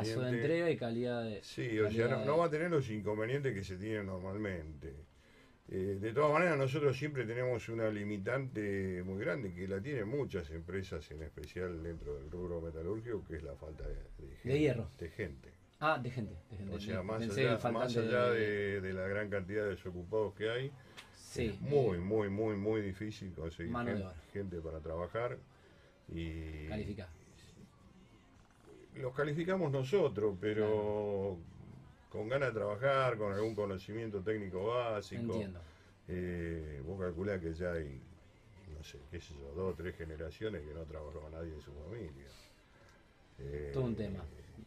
Plazo 0.04 0.22
de 0.22 0.30
entrega 0.32 0.70
y 0.70 0.78
calidad 0.78 1.24
de. 1.24 1.42
Sí, 1.44 1.80
o 1.80 1.92
sea, 1.92 2.08
no, 2.26 2.38
va 2.38 2.46
a 2.46 2.50
tener 2.50 2.70
los 2.70 2.90
inconvenientes 2.90 3.54
que 3.54 3.64
se 3.64 3.78
tienen 3.78 4.06
normalmente. 4.06 4.94
Eh, 5.70 5.98
de 6.02 6.12
todas 6.12 6.34
maneras, 6.34 6.58
nosotros 6.58 6.98
siempre 6.98 7.26
tenemos 7.26 7.70
una 7.70 7.90
limitante 7.90 9.02
muy 9.06 9.20
grande, 9.20 9.54
que 9.54 9.68
la 9.68 9.82
tienen 9.82 10.08
muchas 10.08 10.50
empresas, 10.52 11.10
en 11.12 11.24
especial 11.24 11.82
dentro 11.82 12.16
del 12.16 12.30
rubro 12.30 12.60
metalúrgico, 12.60 13.24
que 13.24 13.38
es 13.38 13.44
la 13.44 13.56
falta 13.56 13.88
de, 13.88 13.96
de 13.96 14.36
gente. 14.36 14.60
hierro. 14.60 14.90
De 15.00 15.10
gente. 15.10 15.50
Ah, 15.80 15.98
de 15.98 16.12
gente. 16.12 16.36
De 16.50 16.58
gente. 16.58 16.76
O 16.76 16.80
sea, 16.80 17.02
más 17.02 17.22
allá, 17.24 17.58
más 17.72 17.96
allá 17.98 18.32
de, 18.32 18.94
la 18.94 19.08
gran 19.08 19.30
cantidad 19.30 19.64
de 19.64 19.70
desocupados 19.72 20.34
que 20.36 20.50
hay, 20.50 20.72
Sí. 21.16 21.46
es 21.46 21.62
muy, 21.62 21.98
muy, 22.00 22.30
muy, 22.30 22.58
muy 22.58 22.82
difícil 22.82 23.34
conseguir 23.34 23.74
gente, 23.74 24.06
gente 24.34 24.60
para 24.60 24.82
trabajar. 24.82 25.38
Y 26.10 26.68
Calificar. 26.68 27.08
Los 28.96 29.14
calificamos 29.16 29.72
nosotros, 29.72 30.36
pero 30.40 31.38
con 32.10 32.28
ganas 32.28 32.50
de 32.54 32.60
trabajar, 32.60 33.18
con 33.18 33.32
algún 33.34 33.56
conocimiento 33.56 34.22
técnico 34.22 34.68
básico. 34.68 35.22
Entiendo. 35.34 35.60
Eh, 36.08 36.82
vos 36.86 37.00
calculás 37.00 37.40
que 37.40 37.54
ya 37.54 37.72
hay, 37.74 38.02
no 38.78 38.84
sé, 38.84 39.00
qué 39.10 39.22
sé 39.22 39.34
yo, 39.36 39.54
dos 39.54 39.74
o 39.74 39.76
tres 39.76 39.96
generaciones 39.96 40.62
que 40.68 40.74
no 40.74 40.84
trabajaba 40.84 41.30
nadie 41.30 41.54
en 41.54 41.62
su 41.62 41.72
familia. 41.72 42.26
Eh, 43.40 43.72
Todo 43.74 43.84
un 43.86 43.96
tema. 43.96 44.24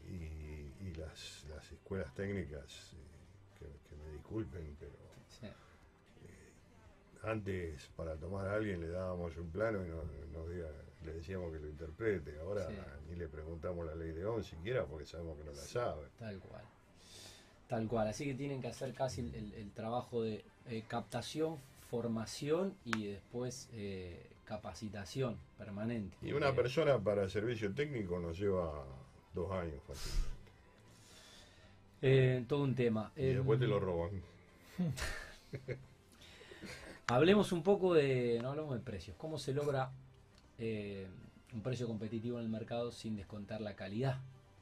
Y, 0.09 0.73
y 0.89 0.95
las, 0.97 1.45
las 1.51 1.71
escuelas 1.71 2.13
técnicas, 2.15 2.95
eh, 2.95 3.59
que, 3.59 3.65
que 3.91 4.03
me 4.03 4.13
disculpen, 4.13 4.77
pero 4.81 4.93
Sí. 5.29 5.47
antes 7.23 7.89
para 7.97 8.17
tomar 8.17 8.47
a 8.47 8.55
alguien 8.55 8.81
le 8.81 8.89
dábamos 8.89 9.37
un 9.37 9.51
plano 9.51 9.85
y 9.85 9.89
nos, 9.89 10.05
nos 10.33 10.49
diga- 10.51 10.71
le 11.05 11.13
decíamos 11.15 11.53
que 11.53 11.59
lo 11.61 11.69
interprete. 11.69 12.39
Ahora 12.41 12.69
Sí. 12.69 12.75
ni 13.11 13.17
le 13.17 13.29
preguntamos 13.29 13.87
la 13.87 13.95
ley 13.95 14.13
de 14.13 14.25
ON 14.27 14.43
siquiera 14.45 14.85
porque 14.85 15.07
sabemos 15.07 15.37
que 15.39 15.45
no 15.45 15.53
la 15.53 15.63
sabe. 15.63 16.07
Tal 16.19 16.39
cual. 16.41 16.63
Tal 17.69 17.89
cual. 17.89 18.09
Así 18.09 18.25
que 18.25 18.35
tienen 18.35 18.61
que 18.61 18.69
hacer 18.69 18.93
casi 18.95 19.21
el, 19.23 19.35
el- 19.35 19.55
el 19.55 19.71
trabajo 19.73 20.23
de 20.23 20.45
eh, 20.69 20.83
captación, 20.89 21.57
formación 21.91 22.75
y 22.85 23.07
después 23.07 23.69
eh, 23.73 24.31
capacitación 24.45 25.37
permanente. 25.59 26.17
Y 26.23 26.33
una 26.33 26.55
persona 26.55 26.99
para 26.99 27.29
servicio 27.29 27.73
técnico 27.75 28.19
nos 28.19 28.39
lleva 28.39 28.85
dos 29.35 29.51
años 29.53 29.81
fácilmente. 29.87 30.29
eh, 32.03 32.45
todo 32.49 32.63
un 32.65 32.75
tema. 32.75 33.11
Y 33.17 33.27
después 33.27 33.59
te 33.59 33.67
lo 33.67 33.81
roban. 33.81 34.11
Hablemos 37.07 37.53
un 37.53 37.63
poco 37.63 37.95
de. 37.95 38.39
No 38.43 38.51
hablamos 38.51 38.75
de 38.75 38.81
precios. 38.81 39.17
¿Cómo 39.19 39.39
se 39.39 39.53
logra 39.53 39.91
eh, 40.59 41.07
un 41.53 41.63
precio 41.63 41.87
competitivo 41.87 42.39
en 42.39 42.45
el 42.45 42.51
mercado 42.51 42.91
sin 42.93 43.17
descontar 43.17 43.61
la 43.61 43.75
calidad 43.77 44.19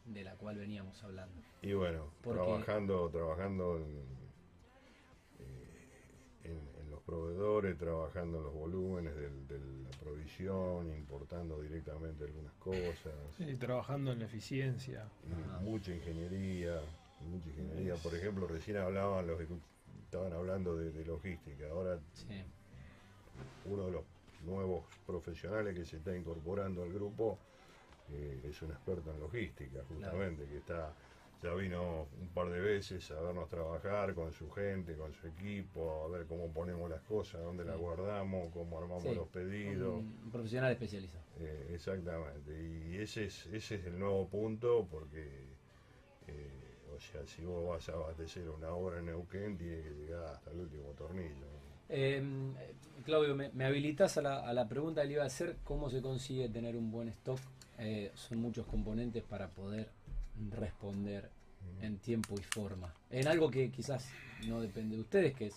de 0.07 0.25
la 0.25 0.35
cual 0.37 0.57
veníamos 0.59 1.03
hablando? 1.05 1.41
Y 1.63 1.73
bueno, 1.75 2.07
Porque- 2.23 2.41
trabajando, 2.43 3.09
trabajando 3.11 3.77
en, 3.79 4.03
eh, 5.39 6.45
en- 6.45 6.81
en 6.83 6.91
los 6.91 7.01
proveedores, 7.03 7.79
trabajando 7.79 8.39
en 8.39 8.45
los 8.45 8.55
volúmenes 8.55 9.15
de 9.15 9.59
la 9.85 9.91
provisión, 10.01 10.93
importando 10.95 11.61
directamente 11.61 12.25
algunas 12.25 12.53
cosas. 12.55 13.13
sí, 13.37 13.55
trabajando 13.57 14.13
en 14.13 14.19
la 14.21 14.25
eficiencia. 14.27 15.09
y 15.25 15.65
mucha 15.65 15.95
ingeniería, 15.95 16.81
mucha 17.21 17.49
ingeniería. 17.51 17.95
Por 17.97 18.15
ejemplo, 18.15 18.47
recién 18.47 18.77
hablaban 18.79 19.27
los 19.27 19.41
estaban 20.05 20.33
hablando 20.33 20.77
de, 20.77 20.91
de 20.91 21.05
logística. 21.07 21.69
Ahora 21.71 21.99
Sí. 22.13 22.43
uno 23.65 23.87
de 23.87 23.93
los 23.93 24.03
nuevos 24.45 24.85
profesionales 25.07 25.75
que 25.75 25.85
se 25.85 25.97
está 25.99 26.17
incorporando 26.17 26.83
al 26.83 26.93
grupo 26.93 27.39
eh, 28.11 28.41
es 28.45 28.61
un 28.63 28.71
experto 28.71 29.13
en 29.13 29.21
logística, 29.21 29.83
justamente, 29.89 30.45
que 30.47 30.59
está 30.59 30.93
ya 31.43 31.53
vino 31.55 32.07
un 32.21 32.29
par 32.29 32.49
de 32.51 32.61
veces 32.61 33.11
a 33.11 33.21
vernos 33.21 33.49
trabajar 33.49 34.15
con 34.15 34.33
su 34.33 34.49
gente, 34.53 34.95
con 34.95 35.13
su 35.13 35.27
equipo, 35.27 36.05
a 36.05 36.09
ver 36.09 36.27
cómo 36.27 36.49
ponemos 36.53 36.89
las 36.89 37.03
cosas, 37.03 37.43
dónde 37.43 37.65
las 37.65 37.77
guardamos, 37.77 38.53
cómo 38.53 38.79
armamos 38.79 39.03
Sí, 39.03 39.15
los 39.15 39.27
pedidos. 39.27 39.95
Un, 39.99 40.21
un 40.25 40.31
profesional 40.31 40.71
especializado. 40.71 41.25
Eh, 41.41 41.73
exactamente, 41.75 42.53
y 42.63 42.97
ese 42.97 43.25
es, 43.25 43.47
ese 43.47 43.75
es 43.75 43.87
el 43.87 43.99
nuevo 43.99 44.29
punto 44.29 44.87
porque, 44.89 45.49
eh, 46.29 46.79
o 46.95 47.01
sea, 47.01 47.27
si 47.27 47.45
vos 47.45 47.69
vas 47.69 47.89
a 47.89 47.95
abastecer 47.95 48.49
una 48.49 48.71
obra 48.71 49.01
en 49.01 49.07
Neuquén, 49.07 49.59
tiene 49.59 49.83
que 49.83 49.91
llegar 49.91 50.25
hasta 50.27 50.51
el 50.53 50.61
último 50.61 50.91
tornillo. 50.91 51.62
Eh, 51.89 52.23
Claudio, 53.05 53.35
me, 53.35 53.51
me 53.51 53.65
habilitas 53.65 54.17
a 54.19 54.23
la, 54.23 54.41
a 54.49 54.53
la 54.53 54.69
pregunta 54.69 55.03
que 55.03 55.09
le 55.09 55.13
iba 55.15 55.25
a 55.25 55.27
hacer, 55.27 55.57
¿cómo 55.65 55.91
se 55.91 56.01
consigue 56.01 56.49
tener 56.49 56.77
un 56.77 56.91
buen 56.91 57.09
stock? 57.09 57.39
Eh, 57.79 58.13
son 58.15 58.39
muchos 58.39 58.67
componentes 58.67 59.25
para 59.25 59.49
poder 59.49 59.89
responder 60.51 61.29
en 61.81 61.99
tiempo 61.99 62.35
y 62.39 62.43
forma. 62.43 62.93
En 63.11 63.27
algo 63.29 63.51
que 63.51 63.71
quizás 63.71 64.09
no 64.47 64.61
depende 64.61 64.95
de 64.97 65.03
ustedes, 65.03 65.35
que 65.35 65.47
es 65.47 65.55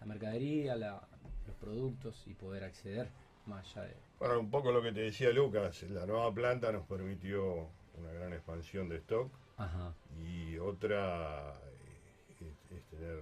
la 0.00 0.06
mercadería, 0.06 0.76
la- 0.76 1.02
los 1.46 1.56
productos 1.56 2.22
y 2.26 2.34
poder 2.34 2.64
acceder 2.64 3.08
más 3.46 3.64
allá 3.76 3.86
de... 3.88 3.94
Bueno, 4.18 4.40
un 4.40 4.50
poco 4.50 4.70
lo 4.72 4.82
que 4.82 4.92
te 4.92 5.00
decía 5.00 5.30
Lucas, 5.30 5.82
la 5.84 6.04
nueva 6.06 6.32
planta 6.34 6.72
nos 6.72 6.84
permitió 6.86 7.68
una 7.98 8.12
gran 8.12 8.32
expansión 8.32 8.88
de 8.88 8.96
stock 8.96 9.30
Ajá, 9.56 9.94
y 10.22 10.58
otra 10.58 11.52
eh, 11.54 12.44
es, 12.70 12.76
es 12.76 12.84
tener 12.90 13.18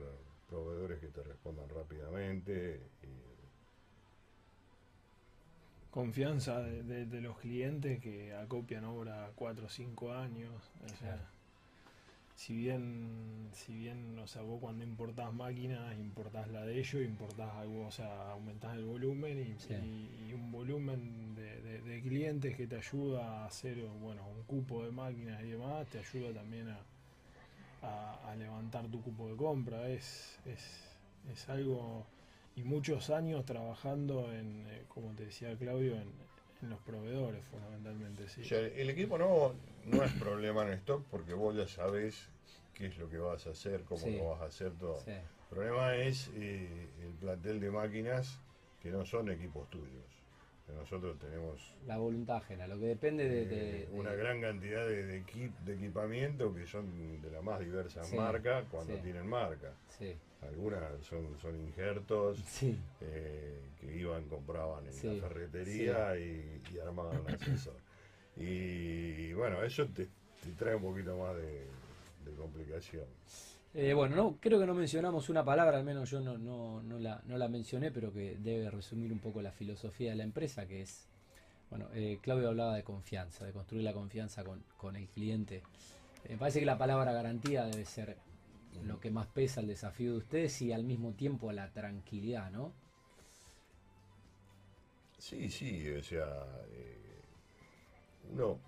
proveedores 0.48 1.00
que 1.00 1.09
te 1.09 1.22
respondan 1.22 1.68
rápidamente. 1.68 2.80
y- 3.02 3.35
Confianza 5.90 6.61
de, 6.61 6.83
de- 6.83 7.07
de 7.07 7.20
los 7.20 7.38
clientes 7.38 8.00
que 8.00 8.35
acopian 8.35 8.85
obra 8.85 9.30
4 9.37 9.66
o 9.66 9.68
5 9.68 10.12
años. 10.12 10.52
O 10.85 10.88
sea, 10.88 10.98
Claro. 10.98 11.22
si 12.35 12.57
bien, 12.57 13.48
si 13.52 13.76
bien, 13.76 14.18
o 14.18 14.26
sea, 14.26 14.42
vos 14.42 14.59
cuando 14.61 14.83
importás 14.85 15.33
máquinas, 15.33 15.96
importás 15.96 16.48
la 16.50 16.66
de 16.66 16.80
ellos, 16.80 17.00
importás 17.00 17.52
algo, 17.54 17.87
o 17.87 17.92
sea, 17.92 18.33
aumentás 18.33 18.76
el 18.76 18.85
volumen 18.85 19.38
y, 19.38 19.54
Sí. 19.61 19.72
y- 19.74 20.30
y 20.30 20.35
un 20.35 20.50
volumen 20.50 21.37
de, 21.37 21.62
de- 21.62 21.80
de 21.83 22.02
clientes 22.02 22.57
que 22.57 22.66
te 22.66 22.74
ayuda 22.76 23.42
a 23.42 23.46
hacer, 23.46 23.80
bueno, 24.00 24.26
un 24.26 24.42
cupo 24.44 24.85
de 24.85 24.90
máquinas 24.90 25.40
y 25.44 25.50
demás, 25.50 25.87
te 25.87 26.00
ayuda 26.00 26.33
también 26.35 26.70
a, 26.70 26.80
a- 27.85 28.31
a 28.31 28.37
levantar 28.37 28.88
tu 28.88 29.03
cupo 29.03 29.29
de 29.29 29.37
compra. 29.37 29.88
Es, 29.88 30.40
es, 30.44 30.99
es 31.29 31.49
algo 31.49 32.07
y 32.57 32.62
muchos 32.64 33.11
años 33.11 33.44
trabajando 33.44 34.33
en, 34.33 34.66
eh, 34.68 34.85
como 34.88 35.14
te 35.14 35.27
decía 35.27 35.57
Claudio, 35.57 35.94
en, 36.01 36.12
en 36.62 36.70
los 36.70 36.81
proveedores 36.81 37.44
fundamentalmente, 37.47 38.29
sí. 38.29 38.42
O 38.42 38.44
sea, 38.44 38.61
el 38.61 38.90
equipo 38.90 39.18
no, 39.18 39.55
no 39.85 40.03
es 40.05 40.12
problema 40.14 40.62
en 40.62 40.73
stock 40.75 41.05
porque 41.11 41.35
vos 41.35 41.55
ya 41.57 41.66
sabés 41.66 42.31
qué 42.73 42.87
es 42.87 42.97
lo 42.99 43.09
que 43.09 43.18
vas 43.18 43.47
a 43.47 43.51
hacer, 43.51 43.85
cómo 43.85 44.07
Sí. 44.07 44.16
lo 44.16 44.31
vas 44.31 44.40
a 44.42 44.47
hacer 44.47 44.73
todo. 44.77 44.99
sí, 44.99 45.11
El 45.11 45.49
problema 45.49 45.97
es 45.97 46.31
eh, 46.35 46.90
el 47.03 47.12
plantel 47.14 47.61
de 47.61 47.70
máquinas 47.70 48.40
que 48.81 48.90
no 48.90 49.05
son 49.05 49.31
equipos 49.31 49.68
tuyos. 49.70 50.23
Nosotros 50.72 51.18
tenemos 51.18 51.74
la 51.87 51.98
voluntad 51.98 52.37
ajena, 52.37 52.66
lo 52.66 52.79
que 52.79 52.87
depende 52.87 53.29
de... 53.29 53.46
de- 53.46 53.83
eh, 53.83 53.87
de- 53.87 53.90
una 53.92 54.14
gran 54.14 54.40
cantidad 54.40 54.87
de, 54.87 55.05
de 55.05 55.24
equip- 55.24 55.57
de 55.59 55.74
equipamiento 55.74 56.55
que 56.55 56.66
son 56.66 57.20
de 57.20 57.31
las 57.31 57.42
más 57.42 57.61
diversas 57.61 58.09
Sí, 58.09 58.16
marcas 58.16 58.64
cuando 58.70 58.94
sí. 58.96 59.03
tienen 59.03 59.27
marca. 59.27 59.72
Sí, 59.98 60.16
Algunas 60.42 61.03
son, 61.05 61.38
son 61.38 61.57
injertos 61.57 62.38
eh, 63.00 63.61
que 63.81 63.96
iban, 63.96 64.27
compraban 64.29 64.87
en 64.87 64.96
la 65.16 65.20
ferretería 65.29 66.18
y, 66.18 66.62
y 66.74 66.79
armaban 66.79 67.20
un 67.20 67.29
ascensor. 67.33 67.77
Y, 68.37 69.33
bueno, 69.35 69.62
eso 69.62 69.87
te, 69.88 70.07
te 70.42 70.53
trae 70.59 70.74
un 70.74 70.83
poquito 70.83 71.16
más 71.18 71.37
de 71.37 71.66
complicación. 72.37 73.07
Eh, 73.76 73.92
bueno, 73.92 74.14
no, 74.14 74.38
creo 74.40 74.60
que 74.60 74.66
no 74.66 74.74
mencionamos 74.74 75.28
una 75.28 75.44
palabra, 75.44 75.78
al 75.78 75.84
menos 75.84 76.08
yo 76.08 76.20
no, 76.20 76.38
no, 76.38 76.80
no, 76.80 76.98
la, 77.00 77.20
no 77.26 77.37
la 77.37 77.48
mencioné, 77.48 77.90
pero 77.90 78.12
que 78.12 78.37
debe 78.38 78.70
resumir 78.70 79.12
un 79.12 79.18
poco 79.18 79.42
la 79.42 79.50
filosofía 79.50 80.10
de 80.10 80.16
la 80.16 80.22
empresa, 80.22 80.66
que 80.66 80.82
es, 80.82 81.08
Bueno, 81.70 81.88
eh, 81.92 82.18
Claudio 82.22 82.48
hablaba 82.48 82.76
de 82.76 82.84
confianza, 82.84 83.44
de 83.44 83.52
construir 83.52 83.82
la 83.82 83.92
confianza 83.92 84.44
con, 84.44 84.62
con 84.76 84.94
el 84.94 85.08
cliente. 85.08 85.62
Me 86.28 86.37
parece 86.37 86.60
que 86.60 86.66
la 86.66 86.78
palabra 86.78 87.12
garantía 87.12 87.64
debe 87.66 87.84
ser 87.84 88.16
lo 88.84 89.00
que 89.00 89.10
más 89.10 89.26
pesa 89.26 89.60
el 89.60 89.66
desafío 89.66 90.12
de 90.12 90.18
ustedes 90.18 90.62
y 90.62 90.72
al 90.72 90.84
mismo 90.84 91.12
tiempo 91.12 91.50
la 91.50 91.72
tranquilidad, 91.72 92.50
¿no? 92.52 92.72
Sí, 95.18 95.48
sí, 95.48 95.90
o 95.90 96.02
sea, 96.02 96.26
eh, 96.70 97.22
uno... 98.32 98.58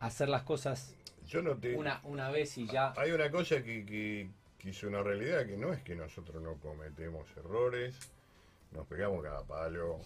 Hacer 0.00 0.28
las 0.28 0.42
cosas 0.42 0.94
yo 1.26 1.42
no 1.42 1.56
te, 1.56 1.74
una, 1.76 2.00
una 2.04 2.30
vez 2.30 2.56
y 2.58 2.66
ya... 2.66 2.92
Hay 2.96 3.10
una 3.10 3.30
cosa 3.30 3.62
que, 3.62 3.84
que, 3.84 4.28
que 4.64 4.70
es 4.70 4.82
una 4.82 5.02
realidad, 5.02 5.44
que 5.46 5.58
no 5.58 5.74
es 5.74 5.82
que 5.82 5.94
nosotros 5.94 6.42
no 6.42 6.54
cometemos 6.54 7.28
errores, 7.36 7.94
nos 8.72 8.86
pegamos 8.86 9.22
cada 9.22 9.42
palo, 9.44 10.00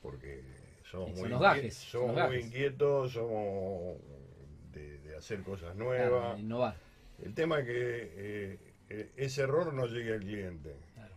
porque 0.00 0.40
somos, 0.88 1.18
muy, 1.18 1.28
gajes, 1.30 1.74
somos 1.74 2.28
muy 2.28 2.38
inquietos, 2.38 3.12
somos 3.12 3.96
de, 4.72 4.98
de 5.00 5.16
hacer 5.16 5.42
cosas 5.42 5.74
claro, 5.74 5.84
nuevas. 5.84 6.38
innovar. 6.38 6.76
El 7.20 7.34
tema 7.34 7.58
es 7.58 7.66
que 7.66 7.72
eh, 7.74 8.58
eh, 8.88 9.10
ese 9.16 9.42
error 9.42 9.74
no 9.74 9.86
llegue 9.86 10.14
al 10.14 10.20
cliente. 10.20 10.76
claro. 10.94 11.14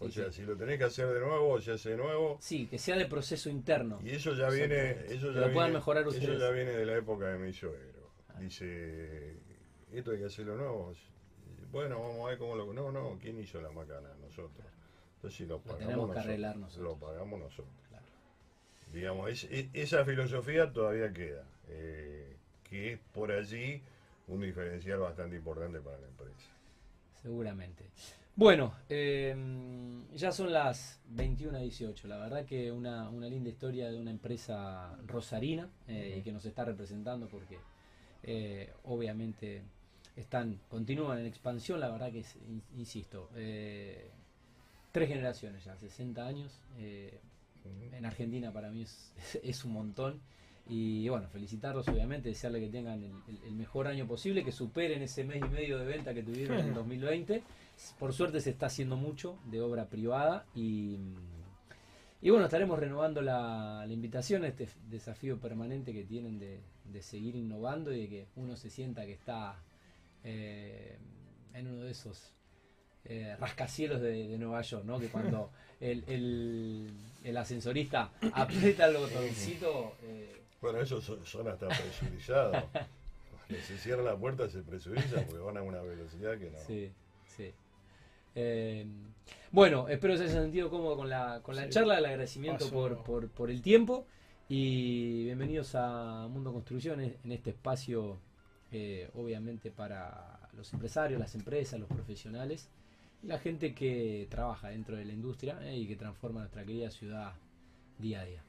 O 0.00 0.10
sea, 0.10 0.26
sí. 0.30 0.40
si 0.40 0.42
lo 0.42 0.54
tenés 0.54 0.76
que 0.76 0.84
hacer 0.84 1.06
de 1.08 1.20
nuevo, 1.20 1.58
se 1.62 1.72
hace 1.72 1.90
de 1.90 1.96
nuevo. 1.96 2.36
Sí, 2.42 2.66
que 2.66 2.78
sea 2.78 2.96
de 2.96 3.06
proceso 3.06 3.48
interno. 3.48 4.00
Y 4.04 4.10
eso 4.10 4.34
ya 4.34 4.50
viene, 4.50 4.90
eso 5.08 5.32
ya 5.32 5.46
viene- 5.46 5.72
mejorar 5.72 6.06
eso 6.06 6.34
ya 6.34 6.50
viene 6.50 6.72
de 6.72 6.84
la 6.84 6.96
época 6.96 7.28
de 7.28 7.38
mi 7.38 7.54
suegro. 7.54 8.10
Ah. 8.28 8.38
Dice, 8.40 9.36
esto 9.92 10.10
hay 10.10 10.18
que 10.18 10.26
hacerlo 10.26 10.56
nuevo. 10.56 10.92
Bueno, 11.72 12.00
vamos 12.00 12.26
a 12.26 12.28
ver 12.30 12.38
cómo 12.38 12.54
lo. 12.54 12.72
No, 12.72 12.92
no, 12.92 13.18
¿quién 13.20 13.38
hizo 13.40 13.60
la 13.60 13.70
macana? 13.70 14.08
Nosotros. 14.20 14.64
Entonces 15.16 15.36
si 15.38 15.46
lo 15.46 15.58
pagamos 15.60 15.78
tenemos 15.80 16.04
que 16.04 16.08
nosotros, 16.08 16.24
arreglar 16.26 16.56
nosotros. 16.56 16.84
Lo 17.00 17.06
pagamos 17.06 17.40
nosotros. 17.40 17.74
Claro. 17.88 18.04
Digamos, 18.92 19.30
es- 19.30 19.44
es- 19.50 19.68
esa 19.72 20.04
filosofía 20.04 20.72
todavía 20.72 21.12
queda. 21.12 21.44
eh, 21.68 22.36
que 22.64 22.92
es 22.94 22.98
por 23.14 23.30
allí 23.32 23.80
un 24.28 24.40
diferencial 24.42 24.98
bastante 24.98 25.36
importante 25.36 25.80
para 25.80 25.96
la 25.98 26.06
empresa. 26.08 26.50
Seguramente. 27.22 27.84
Bueno, 28.34 28.74
eh, 28.88 29.34
ya 30.14 30.32
son 30.32 30.52
las 30.52 31.00
21.18. 31.08 32.08
La 32.08 32.18
verdad 32.18 32.44
que 32.44 32.70
una, 32.72 33.08
una 33.10 33.28
linda 33.28 33.48
historia 33.48 33.90
de 33.90 33.98
una 33.98 34.10
empresa 34.10 34.96
rosarina 35.06 35.70
eh, 35.86 36.16
y 36.18 36.22
que 36.22 36.32
nos 36.32 36.44
está 36.44 36.64
representando 36.64 37.28
porque 37.28 37.58
eh, 38.22 38.72
obviamente 38.84 39.62
están 40.16 40.58
continúan 40.68 41.18
en 41.18 41.26
expansión. 41.26 41.80
La 41.80 41.88
verdad 41.90 42.10
que, 42.12 42.20
es, 42.20 42.36
insisto, 42.76 43.30
eh, 43.36 44.10
tres 44.92 45.08
generaciones 45.08 45.64
ya, 45.64 45.76
60 45.76 46.26
años. 46.26 46.60
eh, 46.78 47.18
en 47.92 48.04
Argentina 48.04 48.52
para 48.52 48.70
mí 48.70 48.82
es, 48.82 49.12
es 49.42 49.64
un 49.64 49.72
montón. 49.72 50.20
Y 50.68 51.08
bueno, 51.08 51.28
felicitarlos 51.28 51.88
obviamente, 51.88 52.28
desearle 52.28 52.60
que 52.60 52.68
tengan 52.68 53.02
el, 53.02 53.10
el- 53.28 53.42
el 53.48 53.54
mejor 53.54 53.86
año 53.88 54.06
posible, 54.06 54.44
que 54.44 54.52
superen 54.52 55.02
ese 55.02 55.24
mes 55.24 55.42
y 55.44 55.48
medio 55.48 55.76
de 55.78 55.84
venta 55.86 56.14
que 56.14 56.22
tuvieron 56.22 56.58
en 56.60 56.72
2020. 56.74 57.42
Por 57.98 58.12
suerte 58.12 58.40
se 58.40 58.50
está 58.50 58.66
haciendo 58.66 58.96
mucho 58.96 59.38
de 59.50 59.60
obra 59.60 59.86
privada 59.86 60.44
y, 60.54 60.98
y 62.20 62.30
bueno, 62.30 62.44
estaremos 62.44 62.78
renovando 62.78 63.22
la, 63.22 63.84
la 63.86 63.92
invitación 63.92 64.44
a 64.44 64.48
este 64.48 64.68
desafío 64.88 65.38
permanente 65.38 65.92
que 65.92 66.04
tienen 66.04 66.38
de, 66.38 66.60
de 66.92 67.02
seguir 67.02 67.34
innovando 67.34 67.92
y 67.92 68.02
de 68.02 68.08
que 68.08 68.26
uno 68.36 68.54
se 68.56 68.70
sienta 68.70 69.04
que 69.04 69.12
está 69.14 69.56
eh, 70.24 70.96
en 71.54 71.66
uno 71.66 71.82
de 71.84 71.90
esos 71.90 72.32
eh, 73.04 73.36
rascacielos 73.38 74.00
de, 74.00 74.28
de 74.28 74.38
Nueva 74.38 74.62
York, 74.62 74.84
¿no? 74.84 74.98
Que 74.98 75.08
cuando 75.08 75.50
el, 75.80 76.04
el- 76.06 76.90
el 77.24 77.36
ascensorista 77.36 78.10
aprieta 78.32 78.86
el 78.86 78.96
botoncito, 78.96 79.94
eh, 80.02 80.42
Bueno, 80.60 80.80
esos 80.80 81.04
son, 81.04 81.24
son 81.24 81.48
hasta 81.48 81.68
presurizados. 81.68 82.64
Cuando 83.46 83.66
se 83.66 83.76
cierra 83.78 84.02
la 84.02 84.16
puerta 84.16 84.48
se 84.48 84.62
presuriza 84.62 85.16
porque 85.26 85.38
van 85.42 85.56
a 85.58 85.62
una 85.62 85.82
velocidad 85.82 86.38
que 86.38 86.50
no. 86.50 86.58
sí, 86.58 86.90
sí. 87.36 87.52
Eh, 88.34 88.86
bueno, 89.50 89.88
espero 89.88 90.16
se 90.16 90.24
hayan 90.24 90.44
sentido 90.44 90.70
cómodo 90.70 90.96
con 90.96 91.08
la, 91.10 91.40
con 91.42 91.54
la 91.56 91.64
Sí. 91.64 91.70
charla, 91.70 91.98
el 91.98 92.04
agradecimiento 92.06 92.70
por, 92.70 93.02
por, 93.04 93.28
por 93.28 93.50
el 93.50 93.60
tiempo 93.60 94.06
y 94.48 95.24
bienvenidos 95.24 95.74
a 95.74 96.26
Mundo 96.30 96.52
Construcciones 96.52 97.16
en 97.24 97.32
este 97.32 97.50
espacio, 97.50 98.18
eh, 98.72 99.10
obviamente 99.14 99.70
para 99.70 100.38
los 100.56 100.72
empresarios, 100.72 101.20
las 101.20 101.34
empresas, 101.34 101.78
los 101.78 101.88
profesionales 101.88 102.68
y 103.22 103.26
la 103.26 103.38
gente 103.38 103.74
que 103.74 104.26
trabaja 104.30 104.70
dentro 104.70 104.96
de 104.96 105.04
la 105.04 105.12
industria 105.12 105.58
eh, 105.62 105.76
y 105.76 105.86
que 105.86 105.96
transforma 105.96 106.40
nuestra 106.40 106.64
querida 106.64 106.90
ciudad 106.90 107.34
día 107.98 108.20
a 108.20 108.24
día. 108.24 108.42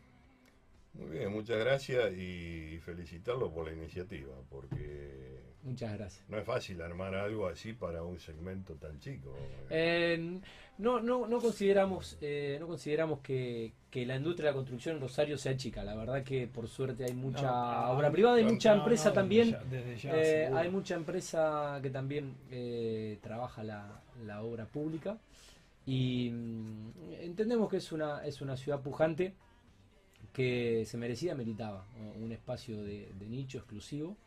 Muy 0.94 1.18
bien, 1.18 1.32
muchas 1.32 1.58
gracias 1.58 2.14
y 2.14 2.80
felicitarlo 2.86 3.52
por 3.52 3.66
la 3.68 3.74
iniciativa, 3.74 4.34
porque 4.50 5.23
Muchas 5.64 5.94
gracias. 5.98 6.24
no 6.28 6.38
es 6.38 6.46
fácil 6.46 6.82
armar 6.82 7.16
algo 7.16 7.48
así 7.48 7.72
para 7.74 8.04
un 8.04 8.20
segmento 8.20 8.74
tan 8.76 9.00
chico. 9.00 9.34
Eh, 9.70 10.40
no, 10.80 11.00
no, 11.00 11.26
no 11.28 11.40
consideramos, 11.40 12.18
eh, 12.20 12.58
no 12.60 12.68
consideramos 12.68 13.20
que, 13.22 13.72
que 13.90 14.06
la 14.06 14.18
industria 14.18 14.48
de 14.48 14.52
la 14.52 14.56
construcción 14.58 14.96
en 14.96 15.02
Rosario 15.02 15.38
sea 15.38 15.56
chica. 15.56 15.84
La 15.84 15.96
verdad 15.96 16.22
que 16.24 16.48
por 16.48 16.68
suerte 16.68 17.06
hay 17.06 17.14
mucha 17.14 17.44
No, 17.44 17.92
obra 17.92 18.10
ah, 18.10 18.12
privada 18.12 18.40
y 18.42 18.44
no, 18.44 18.52
mucha 18.52 18.74
No, 18.76 18.82
empresa 18.82 19.10
no, 19.10 19.14
también. 19.16 19.52
desde 19.70 19.96
ya- 19.98 20.14
desde 20.14 20.42
ya, 20.42 20.50
eh, 20.50 20.52
hay 20.54 20.70
mucha 20.70 20.96
empresa 20.96 21.80
que 21.82 21.90
también 21.90 22.36
eh, 22.52 23.20
trabaja 23.22 23.64
la, 23.64 24.02
la 24.26 24.42
obra 24.44 24.66
pública 24.66 25.18
y 25.86 26.30
mm, 26.32 26.92
entendemos 27.22 27.70
que 27.70 27.78
es 27.78 27.92
una, 27.94 28.26
es 28.26 28.42
una 28.42 28.58
ciudad 28.58 28.82
pujante 28.82 29.34
que 30.34 30.84
se 30.86 30.98
merecía, 30.98 31.36
meritaba 31.36 31.86
un 32.20 32.32
espacio 32.32 32.84
de, 32.84 33.12
de 33.20 33.30
nicho 33.30 33.60
exclusivo 33.60 34.18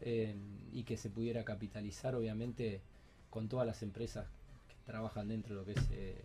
eh, 0.00 0.34
y 0.72 0.82
que 0.84 0.96
se 0.96 1.10
pudiera 1.10 1.44
capitalizar 1.44 2.14
obviamente 2.14 2.80
con 3.30 3.48
todas 3.48 3.66
las 3.66 3.82
empresas 3.82 4.26
que 4.68 4.74
trabajan 4.84 5.28
dentro 5.28 5.54
de 5.54 5.60
lo 5.60 5.66
que 5.66 5.72
es 5.72 5.88
eh, 5.92 6.22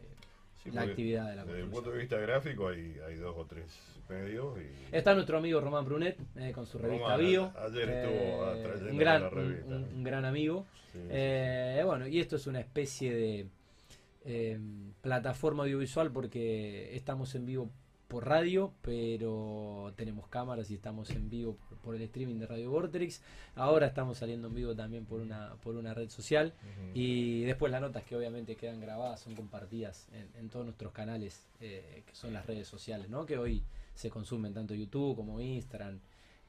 Sí, 0.63 0.69
la 0.69 0.83
actividad 0.83 1.27
de 1.27 1.35
la 1.37 1.43
Desde 1.45 1.61
el 1.61 1.69
punto 1.69 1.89
de 1.91 1.97
vista 1.97 2.17
gráfico 2.17 2.67
hay, 2.67 2.95
hay 3.07 3.15
dos 3.15 3.35
o 3.35 3.45
tres 3.45 3.65
medios 4.07 4.59
y 4.59 4.95
Está 4.95 5.15
nuestro 5.15 5.39
amigo 5.39 5.59
Román 5.59 5.85
Brunet 5.85 6.19
eh, 6.35 6.51
con 6.53 6.67
su 6.67 6.77
revista 6.77 7.17
Bio. 7.17 7.51
ayer 7.57 7.89
estuvo 7.89 8.53
eh, 8.53 8.61
trayendo 8.61 8.91
un, 8.91 8.97
gran, 8.99 9.21
la 9.23 9.29
revista. 9.29 9.65
un- 9.65 9.83
un 9.85 10.03
gran 10.03 10.25
amigo. 10.25 10.67
sí, 10.91 10.99
sí, 10.99 11.07
Eh, 11.09 11.81
bueno, 11.83 12.05
y 12.07 12.19
esto 12.19 12.35
es 12.35 12.45
una 12.45 12.59
especie 12.59 13.11
de 13.15 14.59
plataforma 15.01 15.63
audiovisual 15.63 16.11
porque 16.11 16.95
estamos 16.95 17.33
en 17.33 17.45
vivo 17.47 17.71
por 18.11 18.27
radio, 18.27 18.73
pero 18.81 19.93
tenemos 19.95 20.27
cámaras 20.27 20.69
y 20.69 20.75
estamos 20.75 21.09
en 21.11 21.29
vivo 21.29 21.55
por, 21.55 21.77
por 21.77 21.95
el 21.95 22.01
streaming 22.01 22.39
de 22.39 22.45
Radio 22.45 22.69
Vortex. 22.69 23.21
Ahora 23.55 23.87
estamos 23.87 24.17
saliendo 24.17 24.49
en 24.49 24.53
vivo 24.53 24.75
también 24.75 25.05
por 25.05 25.21
una, 25.21 25.55
por 25.63 25.75
una 25.75 25.93
red 25.93 26.09
social. 26.09 26.53
Y 26.93 27.43
después 27.43 27.71
las 27.71 27.79
notas 27.79 28.03
que 28.03 28.17
obviamente 28.17 28.57
quedan 28.57 28.81
grabadas 28.81 29.21
son 29.21 29.33
compartidas 29.33 30.09
en, 30.11 30.27
en 30.37 30.49
todos 30.49 30.65
nuestros 30.65 30.91
canales, 30.91 31.45
eh, 31.61 32.03
que 32.05 32.13
son 32.13 32.33
las 32.33 32.45
redes 32.45 32.67
sociales, 32.67 33.09
¿no? 33.09 33.25
Que 33.25 33.37
hoy 33.37 33.63
se 33.95 34.09
consumen 34.09 34.53
tanto 34.53 34.75
YouTube 34.75 35.15
como 35.15 35.39
Instagram 35.39 35.97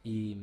y, 0.02 0.36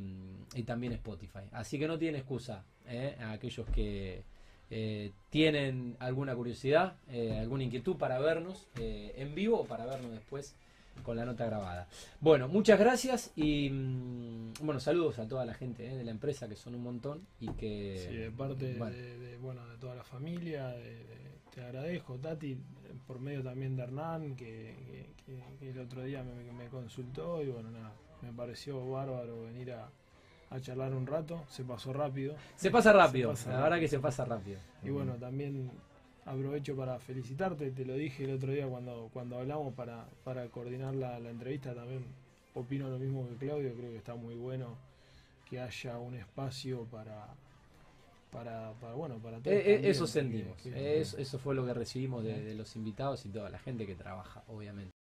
y 0.55 0.63
también 0.63 0.93
Spotify. 0.93 1.43
Así 1.51 1.77
que 1.77 1.85
no 1.85 1.97
tienen 1.97 2.21
excusa, 2.21 2.63
¿eh? 2.87 3.17
A 3.19 3.33
aquellos 3.33 3.67
que 3.71 4.23
eh, 4.69 5.11
tienen 5.29 5.97
alguna 5.99 6.33
curiosidad, 6.33 6.95
eh, 7.09 7.37
alguna 7.37 7.63
inquietud 7.63 7.97
para 7.97 8.19
vernos 8.19 8.67
eh, 8.77 9.15
en 9.17 9.35
vivo 9.35 9.59
o 9.59 9.65
para 9.65 9.85
vernos 9.85 10.11
después 10.11 10.55
con 11.03 11.17
la 11.17 11.25
nota 11.25 11.45
grabada. 11.45 11.87
Bueno, 12.21 12.47
muchas 12.47 12.79
gracias 12.79 13.31
y 13.35 13.69
mm, 13.69 14.53
bueno, 14.61 14.79
saludos 14.79 15.19
a 15.19 15.27
toda 15.27 15.45
la 15.45 15.53
gente 15.53 15.87
eh, 15.91 15.95
de 15.97 16.03
la 16.03 16.11
empresa 16.11 16.47
que 16.47 16.55
son 16.55 16.75
un 16.75 16.83
montón 16.83 17.25
y 17.39 17.47
que 17.53 18.07
Sí, 18.09 18.15
de 18.17 18.31
parte 18.31 18.75
bueno, 18.77 18.95
de, 18.95 19.17
de, 19.19 19.37
bueno, 19.37 19.67
de 19.67 19.77
toda 19.77 19.95
la 19.95 20.03
familia, 20.03 20.67
de- 20.69 21.19
te 21.53 21.61
agradezco, 21.63 22.15
Tati, 22.17 22.57
por 23.07 23.19
medio 23.19 23.41
también 23.43 23.75
de 23.75 23.83
Hernán, 23.83 24.35
que, 24.35 24.75
que- 24.85 25.09
que- 25.25 25.57
que 25.59 25.69
el 25.71 25.79
otro 25.79 26.03
día 26.03 26.23
me, 26.23 26.51
me 26.53 26.67
consultó 26.69 27.41
y 27.41 27.47
bueno, 27.47 27.71
nada, 27.71 27.91
me 28.21 28.31
pareció 28.31 28.87
bárbaro 28.89 29.41
venir 29.43 29.71
a, 29.73 29.89
a 30.51 30.59
charlar 30.59 30.93
un 30.93 31.05
rato, 31.07 31.43
se 31.49 31.63
pasó 31.63 31.91
rápido. 31.93 32.35
Se 32.55 32.69
pasa 32.71 32.93
rápido, 32.93 33.35
Se 33.35 33.45
pasa 33.45 33.49
la 33.49 33.55
rápido. 33.55 33.63
verdad 33.69 33.79
que 33.81 33.87
se 33.87 33.99
pasa 33.99 34.25
rápido. 34.25 34.59
Y 34.83 34.89
bueno, 34.89 35.13
también 35.15 35.71
aprovecho 36.29 36.75
para 36.75 36.99
felicitarte, 36.99 37.71
te 37.71 37.85
lo 37.85 37.93
dije 37.95 38.23
el 38.25 38.35
otro 38.35 38.51
día 38.51 38.67
cuando, 38.67 39.09
cuando 39.13 39.39
hablamos 39.39 39.73
para, 39.73 40.05
para 40.23 40.47
coordinar 40.47 40.93
la, 40.95 41.19
la 41.19 41.29
entrevista, 41.31 41.73
también 41.73 42.03
opino 42.53 42.89
lo 42.89 42.99
mismo 42.99 43.27
que 43.27 43.35
Claudio, 43.47 43.73
creo 43.75 43.91
que 43.91 43.97
está 43.97 44.15
muy 44.15 44.35
bueno 44.35 44.75
que 45.49 45.59
haya 45.59 45.97
un 45.97 46.15
espacio 46.15 46.83
para, 46.85 47.27
para, 48.31 48.73
para 48.73 48.93
bueno, 48.93 49.17
para 49.17 49.39
todos. 49.39 49.47
Eh, 49.57 49.75
eh, 49.75 49.81
eso 49.89 50.05
sentimos, 50.05 50.55
que- 50.61 51.01
eso, 51.01 51.17
eso 51.17 51.39
fue 51.39 51.55
lo 51.55 51.65
que 51.65 51.73
recibimos 51.73 52.23
de, 52.23 52.39
de 52.43 52.53
los 52.55 52.75
invitados 52.75 53.25
y 53.25 53.29
toda 53.29 53.49
la 53.49 53.57
gente 53.59 53.87
que 53.87 53.95
trabaja, 53.95 54.43
obviamente. 54.47 54.93